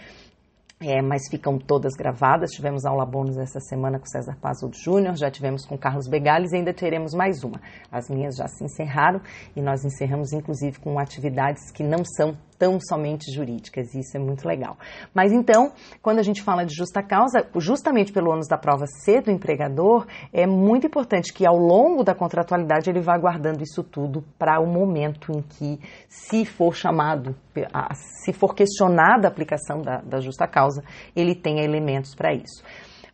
É, 0.79 1.01
mas 1.01 1.29
ficam 1.29 1.60
todas 1.60 1.93
gravadas. 1.93 2.49
Tivemos 2.49 2.86
aula 2.86 3.06
bônus 3.06 3.38
essa 3.38 3.60
semana 3.60 3.99
com 3.99 4.06
César 4.08 4.36
Pazulo 4.41 4.73
Júnior, 4.73 5.15
já 5.15 5.29
tivemos 5.29 5.65
com 5.65 5.77
Carlos 5.77 6.10
Begales 6.10 6.51
e 6.51 6.58
ainda 6.58 6.73
teremos 6.73 7.13
mais 7.13 7.43
uma. 7.43 7.62
As 7.91 8.10
minhas 8.10 8.36
já 8.36 8.47
se 8.47 8.63
encerraram 8.63 9.21
e 9.56 9.62
nós 9.62 9.86
encerramos 9.86 10.34
inclusive 10.34 10.79
com 10.79 10.97
atividades 10.99 11.71
que 11.71 11.84
não 11.84 12.03
são 12.03 12.36
tão 12.63 12.80
somente 12.80 13.30
jurídicas, 13.30 13.93
e 13.93 13.99
isso 13.99 14.15
é 14.15 14.19
muito 14.19 14.47
legal. 14.47 14.78
Mas 15.13 15.34
então, 15.34 15.73
quando 16.02 16.19
a 16.19 16.23
gente 16.23 16.41
fala 16.41 16.65
de 16.65 16.73
justa 16.73 17.04
causa, 17.04 17.45
justamente 17.58 18.13
pelo 18.13 18.32
ônus 18.32 18.47
da 18.47 18.58
prova 18.58 18.86
ser 19.04 19.21
do 19.21 19.30
empregador, 19.30 20.08
é 20.32 20.47
muito 20.47 20.88
importante 20.88 21.34
que 21.34 21.45
ao 21.45 21.58
longo 21.58 22.06
da 22.06 22.15
contratualidade 22.15 22.89
ele 22.89 23.02
vá 23.02 23.17
guardando 23.17 23.62
isso 23.62 23.84
tudo 23.84 24.23
para 24.39 24.62
o 24.62 24.65
momento 24.65 25.34
em 25.34 25.41
que, 25.41 25.78
se 26.08 26.45
for 26.45 26.73
chamado, 26.73 27.36
se 28.23 28.32
for 28.32 28.56
questionada 28.56 29.28
a 29.28 29.32
aplicação 29.32 29.82
da, 29.82 29.97
da 29.97 30.21
justa 30.21 30.47
causa, 30.47 30.82
ele 31.13 31.36
tenha 31.36 31.65
elementos 31.65 32.15
para 32.15 32.34
isso. 32.34 32.63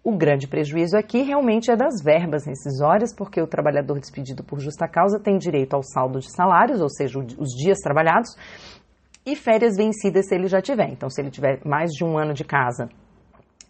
O 0.02 0.16
grande 0.16 0.48
prejuízo 0.48 0.96
aqui 0.96 1.24
realmente 1.24 1.70
é 1.70 1.76
das 1.76 2.02
verbas 2.02 2.46
rescisórias, 2.46 3.14
porque 3.14 3.42
o 3.42 3.48
trabalhador 3.48 4.00
despedido 4.00 4.44
por 4.44 4.60
justa 4.60 4.88
causa 4.88 5.20
tem 5.20 5.38
direito 5.38 5.74
ao 5.74 5.84
saldo 5.84 6.20
de 6.20 6.32
salários, 6.32 6.82
ou 6.82 6.90
seja, 6.90 7.20
os 7.20 7.50
dias 7.50 7.80
trabalhados, 7.80 8.30
e 9.26 9.36
férias 9.36 9.76
vencidas 9.76 10.28
se 10.28 10.36
ele 10.36 10.48
já 10.48 10.62
tiver. 10.62 10.90
Então, 10.90 11.10
se 11.10 11.22
ele 11.22 11.30
tiver 11.30 11.60
mais 11.66 11.92
de 11.92 12.04
um 12.04 12.18
ano 12.18 12.34
de 12.34 12.44
casa, 12.44 12.90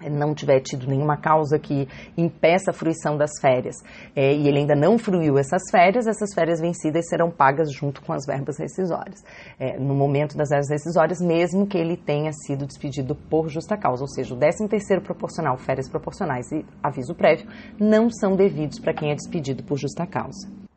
não 0.07 0.33
tiver 0.33 0.61
tido 0.61 0.87
nenhuma 0.87 1.17
causa 1.17 1.59
que 1.59 1.87
impeça 2.15 2.71
a 2.71 2.73
fruição 2.73 3.17
das 3.17 3.31
férias 3.41 3.75
é, 4.15 4.33
e 4.33 4.47
ele 4.47 4.59
ainda 4.59 4.75
não 4.75 4.97
fruiu 4.97 5.37
essas 5.37 5.63
férias, 5.71 6.07
essas 6.07 6.33
férias 6.33 6.61
vencidas 6.61 7.09
serão 7.09 7.29
pagas 7.29 7.73
junto 7.73 8.01
com 8.01 8.13
as 8.13 8.25
verbas 8.25 8.57
rescisórias. 8.57 9.21
É, 9.59 9.77
no 9.77 9.95
momento 9.95 10.37
das 10.37 10.49
verbas 10.49 10.69
rescisórias, 10.69 11.19
mesmo 11.19 11.67
que 11.67 11.77
ele 11.77 11.97
tenha 11.97 12.31
sido 12.31 12.65
despedido 12.65 13.15
por 13.15 13.49
justa 13.49 13.75
causa, 13.75 14.03
ou 14.03 14.07
seja, 14.07 14.33
o 14.33 14.37
13 14.37 14.67
terceiro 14.69 15.01
proporcional, 15.01 15.57
férias 15.57 15.89
proporcionais 15.89 16.49
e 16.51 16.65
aviso 16.81 17.15
prévio 17.15 17.47
não 17.79 18.09
são 18.09 18.35
devidos 18.35 18.79
para 18.79 18.93
quem 18.93 19.11
é 19.11 19.15
despedido 19.15 19.63
por 19.63 19.77
justa 19.77 20.05
causa. 20.05 20.68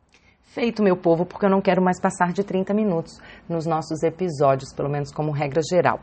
Feito, 0.53 0.83
meu 0.83 0.95
povo, 0.95 1.25
porque 1.25 1.47
eu 1.47 1.49
não 1.49 1.59
quero 1.59 1.81
mais 1.81 1.99
passar 1.99 2.31
de 2.31 2.43
30 2.43 2.75
minutos 2.75 3.19
nos 3.49 3.65
nossos 3.65 4.03
episódios, 4.03 4.71
pelo 4.71 4.87
menos 4.87 5.11
como 5.11 5.31
regra 5.31 5.63
geral. 5.67 5.99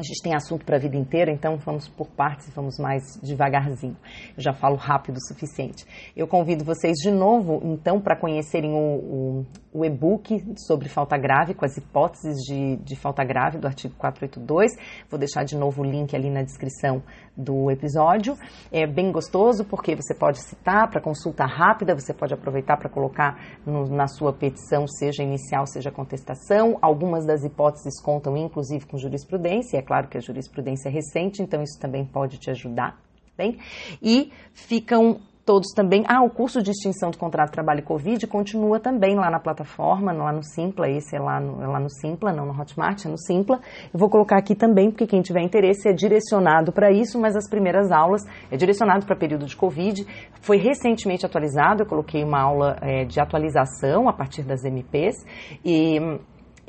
A 0.00 0.02
gente 0.02 0.22
tem 0.22 0.34
assunto 0.34 0.64
para 0.64 0.76
a 0.76 0.78
vida 0.78 0.96
inteira, 0.96 1.30
então 1.30 1.58
vamos 1.58 1.86
por 1.86 2.08
partes 2.08 2.48
e 2.48 2.50
vamos 2.52 2.78
mais 2.78 3.02
devagarzinho. 3.22 3.94
Eu 4.34 4.42
já 4.42 4.54
falo 4.54 4.74
rápido 4.74 5.18
o 5.18 5.28
suficiente. 5.28 5.84
Eu 6.16 6.26
convido 6.26 6.64
vocês 6.64 6.96
de 6.96 7.10
novo, 7.10 7.60
então, 7.62 8.00
para 8.00 8.16
conhecerem 8.16 8.72
o, 8.72 8.78
o, 8.78 9.46
o 9.74 9.84
e-book 9.84 10.42
sobre 10.56 10.88
falta 10.88 11.18
grave, 11.18 11.52
com 11.52 11.66
as 11.66 11.76
hipóteses 11.76 12.38
de, 12.46 12.76
de 12.76 12.96
falta 12.96 13.22
grave 13.22 13.58
do 13.58 13.66
artigo 13.66 13.94
482. 13.98 14.72
Vou 15.10 15.18
deixar 15.18 15.44
de 15.44 15.54
novo 15.54 15.82
o 15.82 15.84
link 15.84 16.16
ali 16.16 16.30
na 16.30 16.42
descrição 16.42 17.02
do 17.36 17.70
episódio. 17.70 18.36
É 18.72 18.86
bem 18.86 19.12
gostoso 19.12 19.66
porque 19.66 19.94
você 19.94 20.14
pode 20.14 20.38
citar 20.38 20.90
para 20.90 21.00
consulta 21.00 21.44
rápida, 21.44 21.94
você 21.94 22.14
pode 22.14 22.32
aproveitar 22.32 22.78
para 22.78 22.88
colocar 22.88 23.38
no, 23.66 23.86
na 23.86 24.06
sua 24.06 24.32
petição, 24.32 24.86
seja 24.86 25.22
inicial, 25.22 25.66
seja 25.66 25.90
contestação. 25.90 26.78
Algumas 26.80 27.26
das 27.26 27.44
hipóteses 27.44 28.00
contam 28.02 28.34
inclusive 28.36 28.86
com 28.86 28.96
jurisprudência, 28.96 29.78
é 29.78 29.82
claro 29.90 30.06
que 30.06 30.16
a 30.16 30.20
jurisprudência 30.20 30.88
é 30.88 30.92
recente, 30.92 31.42
então 31.42 31.60
isso 31.60 31.76
também 31.80 32.04
pode 32.04 32.38
te 32.38 32.48
ajudar. 32.48 32.96
Bem? 33.36 33.58
E 34.00 34.30
ficam 34.52 35.18
todos 35.44 35.72
também. 35.74 36.04
Ah, 36.06 36.22
o 36.22 36.30
curso 36.30 36.62
de 36.62 36.70
extinção 36.70 37.10
do 37.10 37.18
contrato 37.18 37.48
de 37.48 37.54
trabalho 37.54 37.82
Covid 37.82 38.24
continua 38.28 38.78
também 38.78 39.16
lá 39.16 39.28
na 39.28 39.40
plataforma, 39.40 40.12
lá 40.12 40.32
no 40.32 40.44
Simpla, 40.44 40.88
esse 40.88 41.16
é 41.16 41.18
lá 41.18 41.40
no, 41.40 41.60
é 41.60 41.66
lá 41.66 41.80
no 41.80 41.90
Simpla, 41.90 42.32
não 42.32 42.46
no 42.46 42.52
Hotmart, 42.52 43.04
é 43.04 43.08
no 43.08 43.18
Simpla. 43.18 43.58
Eu 43.92 43.98
vou 43.98 44.08
colocar 44.08 44.38
aqui 44.38 44.54
também, 44.54 44.92
porque 44.92 45.08
quem 45.08 45.22
tiver 45.22 45.40
interesse 45.40 45.88
é 45.88 45.92
direcionado 45.92 46.70
para 46.70 46.92
isso, 46.92 47.18
mas 47.18 47.34
as 47.34 47.50
primeiras 47.50 47.90
aulas 47.90 48.22
é 48.48 48.56
direcionado 48.56 49.04
para 49.04 49.16
período 49.16 49.44
de 49.44 49.56
Covid. 49.56 50.06
Foi 50.40 50.56
recentemente 50.56 51.26
atualizado, 51.26 51.82
eu 51.82 51.86
coloquei 51.86 52.22
uma 52.22 52.40
aula 52.40 52.76
é, 52.80 53.04
de 53.04 53.18
atualização 53.18 54.08
a 54.08 54.12
partir 54.12 54.44
das 54.44 54.64
MPs 54.64 55.16
e 55.64 55.98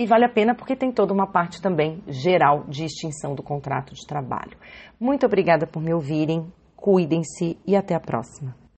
e 0.01 0.05
vale 0.07 0.25
a 0.25 0.29
pena 0.29 0.55
porque 0.55 0.75
tem 0.75 0.91
toda 0.91 1.13
uma 1.13 1.27
parte 1.27 1.61
também 1.61 2.01
geral 2.07 2.63
de 2.67 2.83
extinção 2.83 3.35
do 3.35 3.43
contrato 3.43 3.93
de 3.93 4.05
trabalho. 4.07 4.57
Muito 4.99 5.27
obrigada 5.27 5.67
por 5.67 5.79
me 5.79 5.93
ouvirem, 5.93 6.51
cuidem-se 6.75 7.55
e 7.67 7.75
até 7.75 7.93
a 7.93 7.99
próxima. 7.99 8.60